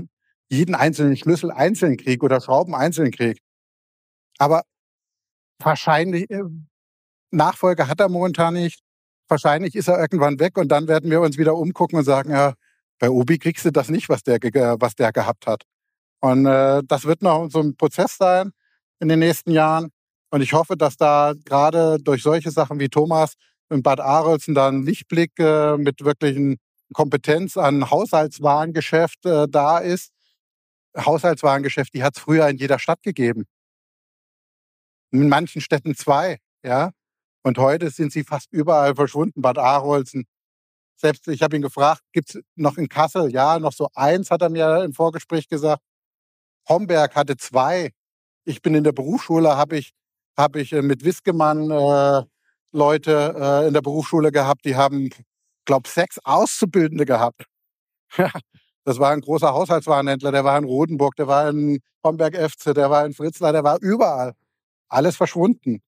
[0.49, 3.39] jeden einzelnen Schlüssel einzeln kriege oder Schrauben einzeln kriege.
[4.37, 4.63] Aber
[5.59, 6.43] wahrscheinlich, äh,
[7.33, 8.81] Nachfolger hat er momentan nicht.
[9.27, 12.53] Wahrscheinlich ist er irgendwann weg und dann werden wir uns wieder umgucken und sagen, ja,
[12.99, 14.39] bei Obi kriegst du das nicht, was der,
[14.79, 15.63] was der gehabt hat.
[16.21, 18.51] Und äh, das wird noch so ein Prozess sein
[18.99, 19.89] in den nächsten Jahren.
[20.29, 23.33] Und ich hoffe, dass da gerade durch solche Sachen wie Thomas
[23.69, 26.57] in Bad Arolsen da ein Lichtblick äh, mit wirklichen
[26.93, 30.11] Kompetenz an Haushaltswarengeschäft äh, da ist.
[30.97, 33.45] Haushaltswarengeschäft, die hat es früher in jeder Stadt gegeben.
[35.11, 36.91] In manchen Städten zwei, ja.
[37.43, 39.41] Und heute sind sie fast überall verschwunden.
[39.41, 40.25] Bad Arolsen.
[40.95, 43.31] Selbst ich habe ihn gefragt, gibt es noch in Kassel?
[43.31, 45.81] Ja, noch so eins, hat er mir im Vorgespräch gesagt.
[46.69, 47.91] Homberg hatte zwei.
[48.45, 49.91] Ich bin in der Berufsschule, habe ich,
[50.37, 52.23] hab ich äh, mit Wiskemann äh,
[52.71, 55.09] Leute äh, in der Berufsschule gehabt, die haben,
[55.65, 57.45] glaube sechs Auszubildende gehabt.
[58.85, 62.89] das war ein großer Haushaltswarenhändler, der war in Rodenburg, der war in Homberg FC, der
[62.89, 64.33] war in Fritzlar, der war überall.
[64.89, 65.81] Alles verschwunden.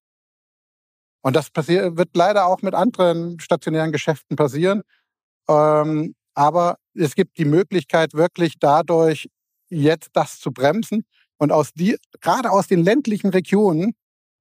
[1.25, 4.83] Und das wird leider auch mit anderen stationären Geschäften passieren.
[5.49, 9.27] Ähm, aber es gibt die Möglichkeit, wirklich dadurch
[9.67, 11.03] jetzt das zu bremsen
[11.37, 13.95] und aus die, gerade aus den ländlichen Regionen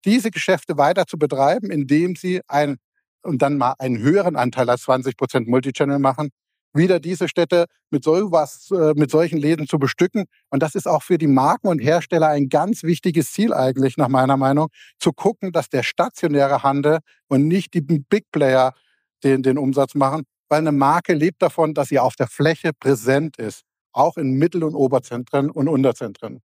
[0.04, 2.76] diese Geschäfte weiter zu betreiben, indem sie ein,
[3.22, 6.28] und dann mal einen höheren Anteil als 20 Prozent Multichannel machen,
[6.74, 10.24] wieder diese Städte mit, sowas, äh, mit solchen Läden zu bestücken.
[10.50, 14.08] Und das ist auch für die Marken und Hersteller ein ganz wichtiges Ziel eigentlich, nach
[14.08, 14.68] meiner Meinung,
[14.98, 16.98] zu gucken, dass der stationäre Handel
[17.28, 18.74] und nicht die Big Player
[19.22, 23.38] den, den Umsatz machen, weil eine Marke lebt davon, dass sie auf der Fläche präsent
[23.38, 23.62] ist,
[23.92, 26.40] auch in Mittel- und Oberzentren und Unterzentren.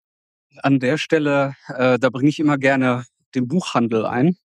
[0.57, 3.05] An der Stelle, äh, da bringe ich immer gerne
[3.35, 4.37] den Buchhandel ein.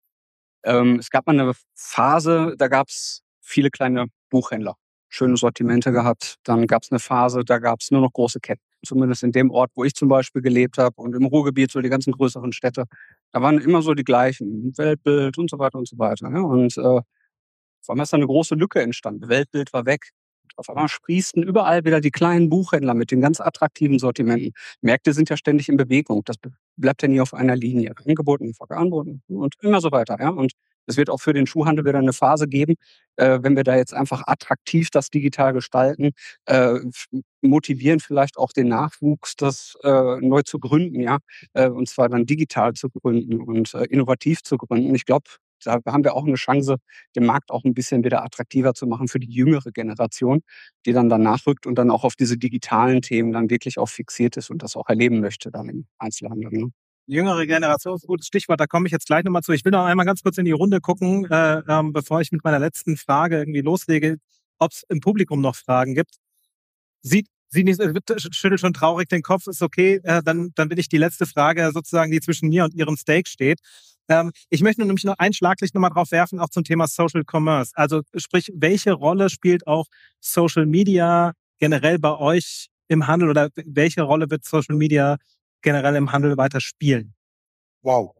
[0.64, 4.76] Ähm, es gab mal eine Phase, da gab es viele kleine Buchhändler,
[5.10, 6.36] schöne Sortimente gehabt.
[6.44, 8.62] Dann gab es eine Phase, da gab es nur noch große Ketten.
[8.86, 11.90] Zumindest in dem Ort, wo ich zum Beispiel gelebt habe und im Ruhrgebiet, so die
[11.90, 12.84] ganzen größeren Städte.
[13.32, 16.30] Da waren immer so die gleichen, Weltbild und so weiter und so weiter.
[16.32, 16.40] Ja.
[16.40, 17.04] Und äh, auf
[17.88, 19.28] einmal ist da eine große Lücke entstanden.
[19.28, 20.10] Weltbild war weg.
[20.56, 24.52] Auf einmal sprießen überall wieder die kleinen Buchhändler mit den ganz attraktiven Sortimenten.
[24.80, 26.22] Märkte sind ja ständig in Bewegung.
[26.24, 26.36] Das
[26.76, 27.94] bleibt ja nie auf einer Linie.
[28.04, 30.16] Angeboten, angeboten und immer so weiter.
[30.20, 30.30] Ja?
[30.30, 30.52] Und
[30.90, 32.74] es wird auch für den Schuhhandel wieder eine Phase geben,
[33.16, 36.10] äh, wenn wir da jetzt einfach attraktiv das digital gestalten,
[36.46, 36.74] äh,
[37.42, 41.18] motivieren vielleicht auch den Nachwuchs, das äh, neu zu gründen, ja,
[41.54, 44.94] äh, und zwar dann digital zu gründen und äh, innovativ zu gründen.
[44.94, 45.30] Ich glaube,
[45.64, 46.76] da haben wir auch eine Chance,
[47.16, 50.42] den Markt auch ein bisschen wieder attraktiver zu machen für die jüngere Generation,
[50.86, 54.36] die dann danach rückt und dann auch auf diese digitalen Themen dann wirklich auch fixiert
[54.36, 56.50] ist und das auch erleben möchte dann im Einzelhandel.
[56.50, 56.70] Ne?
[57.10, 59.50] Jüngere Generation ist ein gutes Stichwort, da komme ich jetzt gleich nochmal zu.
[59.50, 62.44] Ich will noch einmal ganz kurz in die Runde gucken, äh, ähm, bevor ich mit
[62.44, 64.18] meiner letzten Frage irgendwie loslege,
[64.60, 66.14] ob es im Publikum noch Fragen gibt.
[67.02, 67.80] Sieht Sie nicht,
[68.32, 71.72] schüttelt schon traurig den Kopf, ist okay, äh, dann, dann bin ich die letzte Frage
[71.74, 73.58] sozusagen, die zwischen mir und Ihrem Steak steht.
[74.08, 77.72] Ähm, ich möchte nämlich noch ein Schlaglicht nochmal drauf werfen, auch zum Thema Social Commerce.
[77.74, 79.86] Also sprich, welche Rolle spielt auch
[80.20, 85.16] Social Media generell bei euch im Handel oder welche Rolle wird Social Media
[85.62, 87.14] generell im Handel weiter spielen?
[87.82, 88.14] Wow.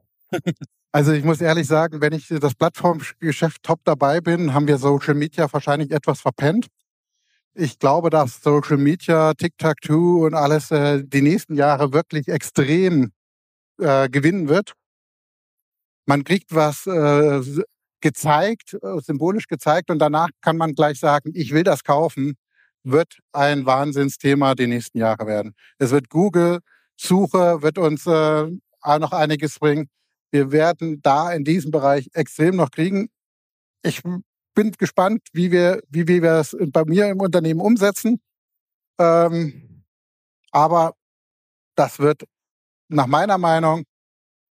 [0.92, 5.14] Also ich muss ehrlich sagen, wenn ich das Plattformgeschäft top dabei bin, haben wir Social
[5.14, 6.66] Media wahrscheinlich etwas verpennt.
[7.54, 13.12] Ich glaube, dass Social Media, TikTok-Two und alles äh, die nächsten Jahre wirklich extrem
[13.78, 14.74] äh, gewinnen wird
[16.10, 17.40] man kriegt was äh,
[18.00, 22.34] gezeigt, äh, symbolisch gezeigt und danach kann man gleich sagen, ich will das kaufen,
[22.82, 25.54] wird ein Wahnsinnsthema die nächsten Jahre werden.
[25.78, 26.58] Es wird Google,
[27.00, 28.46] Suche wird uns äh,
[28.82, 29.88] auch noch einiges bringen.
[30.30, 33.08] Wir werden da in diesem Bereich extrem noch kriegen.
[33.82, 34.02] Ich
[34.54, 38.20] bin gespannt, wie wir, wie, wie wir es bei mir im Unternehmen umsetzen.
[38.98, 39.82] Ähm,
[40.50, 40.94] aber
[41.74, 42.24] das wird
[42.88, 43.84] nach meiner Meinung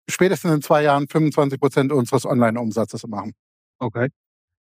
[0.09, 3.33] spätestens in zwei Jahren 25 Prozent unseres Online-Umsatzes machen.
[3.79, 4.07] Okay.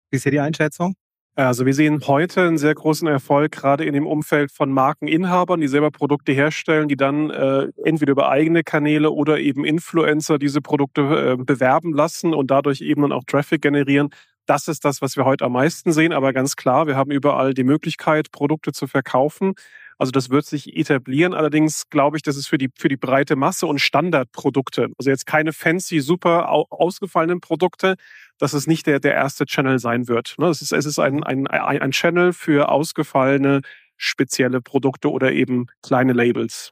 [0.09, 0.95] Wie ist hier die Einschätzung?
[1.37, 5.67] Also wir sehen heute einen sehr großen Erfolg, gerade in dem Umfeld von Markeninhabern, die
[5.67, 11.01] selber Produkte herstellen, die dann äh, entweder über eigene Kanäle oder eben Influencer diese Produkte
[11.01, 14.11] äh, bewerben lassen und dadurch eben dann auch Traffic generieren.
[14.45, 16.13] Das ist das, was wir heute am meisten sehen.
[16.13, 19.55] Aber ganz klar, wir haben überall die Möglichkeit, Produkte zu verkaufen.
[19.97, 21.33] Also das wird sich etablieren.
[21.33, 25.25] Allerdings glaube ich, das ist für die, für die breite Masse und Standardprodukte, also jetzt
[25.25, 27.95] keine fancy, super ausgefallenen Produkte,
[28.37, 30.35] dass es nicht der, der erste Channel sein wird.
[30.37, 30.47] Ne?
[30.47, 33.61] Es ist, es ist ein, ein, ein Channel für ausgefallene,
[33.97, 36.71] spezielle Produkte oder eben kleine Labels.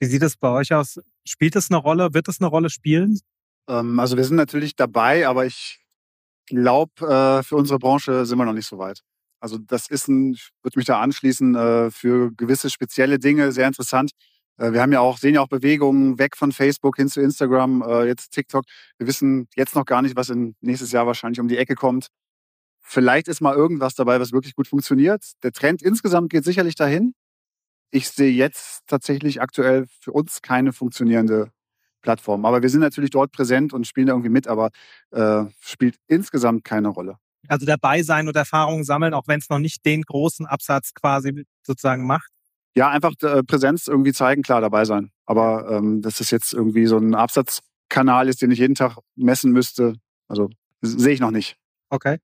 [0.00, 1.00] Wie sieht es bei euch aus?
[1.26, 2.14] Spielt es eine Rolle?
[2.14, 3.18] Wird es eine Rolle spielen?
[3.68, 5.80] Ähm, also wir sind natürlich dabei, aber ich
[6.46, 9.00] glaube, äh, für unsere Branche sind wir noch nicht so weit.
[9.44, 13.66] Also das ist ein, ich würde mich da anschließen, äh, für gewisse spezielle Dinge sehr
[13.66, 14.12] interessant.
[14.56, 17.82] Äh, wir haben ja auch, sehen ja auch Bewegungen weg von Facebook hin zu Instagram,
[17.82, 18.64] äh, jetzt TikTok.
[18.96, 22.08] Wir wissen jetzt noch gar nicht, was in nächstes Jahr wahrscheinlich um die Ecke kommt.
[22.80, 25.22] Vielleicht ist mal irgendwas dabei, was wirklich gut funktioniert.
[25.42, 27.12] Der Trend insgesamt geht sicherlich dahin.
[27.90, 31.50] Ich sehe jetzt tatsächlich aktuell für uns keine funktionierende
[32.00, 32.46] Plattform.
[32.46, 34.70] Aber wir sind natürlich dort präsent und spielen da irgendwie mit, aber
[35.10, 37.18] äh, spielt insgesamt keine Rolle.
[37.48, 41.44] Also dabei sein und Erfahrungen sammeln, auch wenn es noch nicht den großen Absatz quasi
[41.62, 42.30] sozusagen macht.
[42.76, 45.10] Ja, einfach äh, Präsenz irgendwie zeigen, klar dabei sein.
[45.26, 49.52] Aber ähm, dass das jetzt irgendwie so ein Absatzkanal ist, den ich jeden Tag messen
[49.52, 49.94] müsste,
[50.28, 50.50] also
[50.82, 51.56] sehe ich noch nicht.
[51.90, 52.18] Okay.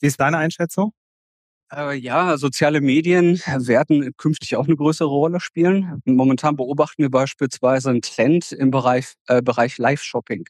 [0.00, 0.92] Wie ist deine Einschätzung?
[1.76, 6.00] Äh, ja, soziale Medien werden künftig auch eine größere Rolle spielen.
[6.04, 10.44] Momentan beobachten wir beispielsweise einen Trend im Bereich, äh, Bereich Live-Shopping,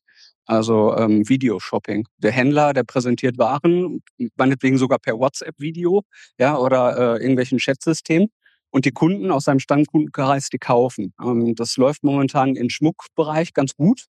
[0.46, 2.06] also ähm, Videoshopping.
[2.18, 4.02] Der Händler, der präsentiert Waren,
[4.36, 6.02] meinetwegen sogar per WhatsApp-Video
[6.38, 8.28] ja, oder äh, irgendwelchen Chatsystemen.
[8.70, 11.14] Und die Kunden aus seinem Stammkundenkreis, die kaufen.
[11.22, 14.06] Ähm, das läuft momentan im Schmuckbereich ganz gut,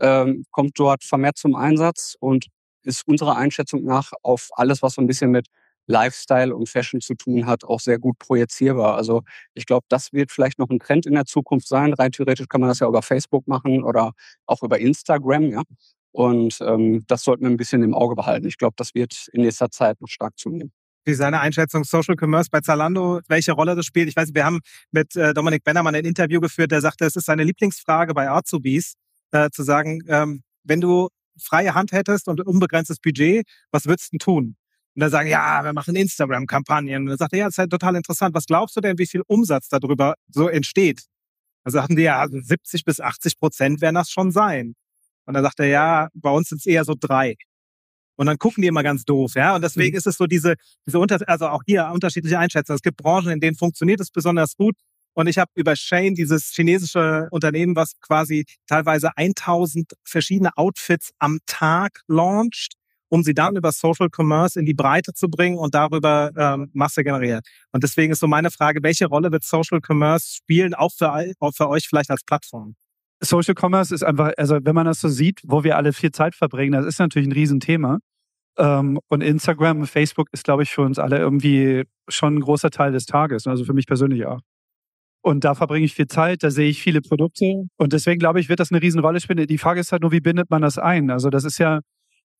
[0.00, 2.46] ähm, kommt dort vermehrt zum Einsatz und
[2.82, 5.48] ist unserer Einschätzung nach auf alles, was so ein bisschen mit
[5.86, 8.96] Lifestyle und Fashion zu tun hat, auch sehr gut projizierbar.
[8.96, 9.22] Also
[9.54, 11.92] ich glaube, das wird vielleicht noch ein Trend in der Zukunft sein.
[11.94, 14.12] Rein theoretisch kann man das ja über Facebook machen oder
[14.46, 15.62] auch über Instagram, ja.
[16.12, 18.46] Und ähm, das sollten wir ein bisschen im Auge behalten.
[18.46, 20.72] Ich glaube, das wird in nächster Zeit noch stark zunehmen.
[21.04, 24.08] Wie seine Einschätzung Social Commerce bei Zalando, welche Rolle das spielt?
[24.08, 24.60] Ich weiß, wir haben
[24.90, 28.94] mit äh, Dominik Bennermann ein Interview geführt, der sagte, es ist seine Lieblingsfrage bei Azubis,
[29.30, 31.08] äh, zu sagen, ähm, wenn du
[31.40, 34.56] freie Hand hättest und unbegrenztes Budget, was würdest du tun?
[34.96, 37.02] Und dann sagen, ja, wir machen Instagram-Kampagnen.
[37.02, 38.34] Und dann sagt er, ja, das ist halt total interessant.
[38.34, 41.04] Was glaubst du denn, wie viel Umsatz darüber so entsteht?
[41.64, 44.74] Da sagten die, ja, 70 bis 80 Prozent werden das schon sein.
[45.26, 47.36] Und dann sagt er, ja, bei uns sind es eher so drei.
[48.16, 49.54] Und dann gucken die immer ganz doof, ja.
[49.54, 49.98] Und deswegen mhm.
[49.98, 50.54] ist es so diese,
[50.86, 52.76] diese Unter also auch hier unterschiedliche Einschätzungen.
[52.76, 54.76] Es gibt Branchen, in denen funktioniert es besonders gut.
[55.12, 61.40] Und ich habe über Shane, dieses chinesische Unternehmen, was quasi teilweise 1000 verschiedene Outfits am
[61.44, 62.76] Tag launcht
[63.08, 67.04] um sie dann über Social Commerce in die Breite zu bringen und darüber ähm, Masse
[67.04, 67.40] generieren.
[67.72, 71.52] Und deswegen ist so meine Frage, welche Rolle wird Social Commerce spielen, auch für, auch
[71.52, 72.74] für euch vielleicht als Plattform?
[73.20, 76.34] Social Commerce ist einfach, also wenn man das so sieht, wo wir alle viel Zeit
[76.34, 77.98] verbringen, das ist natürlich ein Riesenthema.
[78.58, 82.92] Ähm, und Instagram, Facebook ist, glaube ich, für uns alle irgendwie schon ein großer Teil
[82.92, 83.46] des Tages.
[83.46, 84.40] Also für mich persönlich auch.
[85.22, 87.64] Und da verbringe ich viel Zeit, da sehe ich viele Produkte.
[87.76, 89.46] Und deswegen glaube ich, wird das eine Riesenrolle spielen.
[89.46, 91.10] Die Frage ist halt nur, wie bindet man das ein?
[91.10, 91.80] Also das ist ja,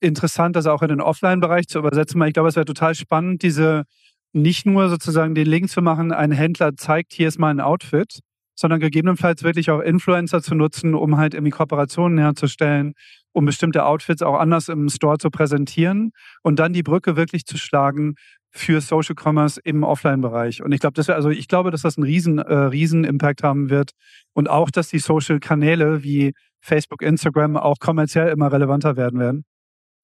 [0.01, 3.43] interessant, das auch in den Offline-Bereich zu übersetzen, weil ich glaube, es wäre total spannend,
[3.43, 3.85] diese
[4.33, 8.21] nicht nur sozusagen den Link zu machen, ein Händler zeigt, hier ist mein Outfit,
[8.55, 12.93] sondern gegebenenfalls wirklich auch Influencer zu nutzen, um halt irgendwie Kooperationen herzustellen,
[13.33, 16.11] um bestimmte Outfits auch anders im Store zu präsentieren
[16.43, 18.15] und dann die Brücke wirklich zu schlagen
[18.51, 20.63] für Social Commerce im Offline-Bereich.
[20.63, 23.69] Und ich glaube, das also ich glaube, dass das einen riesen, äh, riesen Impact haben
[23.69, 23.91] wird
[24.33, 29.45] und auch, dass die Social-Kanäle wie Facebook, Instagram auch kommerziell immer relevanter werden werden.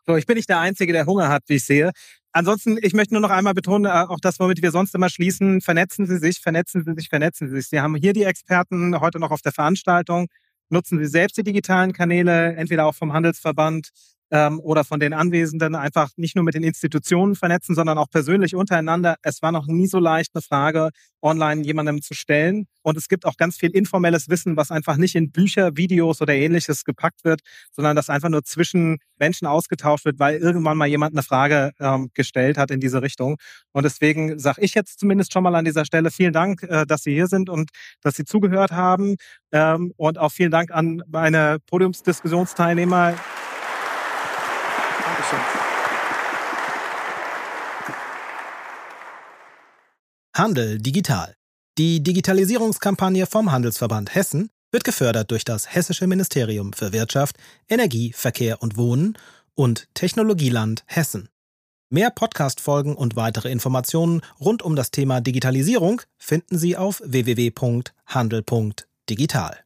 [0.07, 1.93] So, ich bin nicht der Einzige, der Hunger hat, wie ich sehe.
[2.33, 5.61] Ansonsten, ich möchte nur noch einmal betonen, äh, auch das, womit wir sonst immer schließen,
[5.61, 7.69] vernetzen Sie sich, vernetzen Sie sich, vernetzen Sie sich.
[7.69, 10.27] Sie haben hier die Experten heute noch auf der Veranstaltung.
[10.71, 13.91] Nutzen Sie selbst die digitalen Kanäle, entweder auch vom Handelsverband
[14.33, 18.57] ähm, oder von den Anwesenden einfach nicht nur mit den Institutionen vernetzen, sondern auch persönlich
[18.57, 19.17] untereinander.
[19.23, 20.89] Es war noch nie so leicht, eine Frage
[21.21, 22.67] online jemandem zu stellen.
[22.81, 26.35] Und es gibt auch ganz viel informelles Wissen, was einfach nicht in Bücher, Videos oder
[26.35, 31.15] ähnliches gepackt wird, sondern das einfach nur zwischen Menschen ausgetauscht wird, weil irgendwann mal jemand
[31.15, 33.37] eine Frage ähm, gestellt hat in diese Richtung.
[33.73, 37.03] Und deswegen sage ich jetzt zumindest schon mal an dieser Stelle vielen Dank, äh, dass
[37.03, 37.71] Sie hier sind und
[38.01, 39.17] dass Sie zugehört haben.
[39.53, 43.15] Ähm, und auch vielen Dank an meine Podiumsdiskussionsteilnehmer.
[50.35, 51.35] Handel digital.
[51.79, 57.37] Die Digitalisierungskampagne vom Handelsverband Hessen wird gefördert durch das Hessische Ministerium für Wirtschaft,
[57.69, 59.19] Energie, Verkehr und Wohnen
[59.55, 61.29] und Technologieland Hessen.
[61.91, 69.59] Mehr Podcast-Folgen und weitere Informationen rund um das Thema Digitalisierung finden Sie auf www.handel.digital.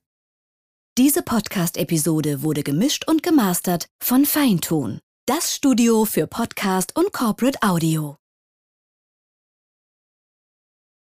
[0.98, 8.25] Diese Podcast-Episode wurde gemischt und gemastert von Feintun, das Studio für Podcast und Corporate Audio.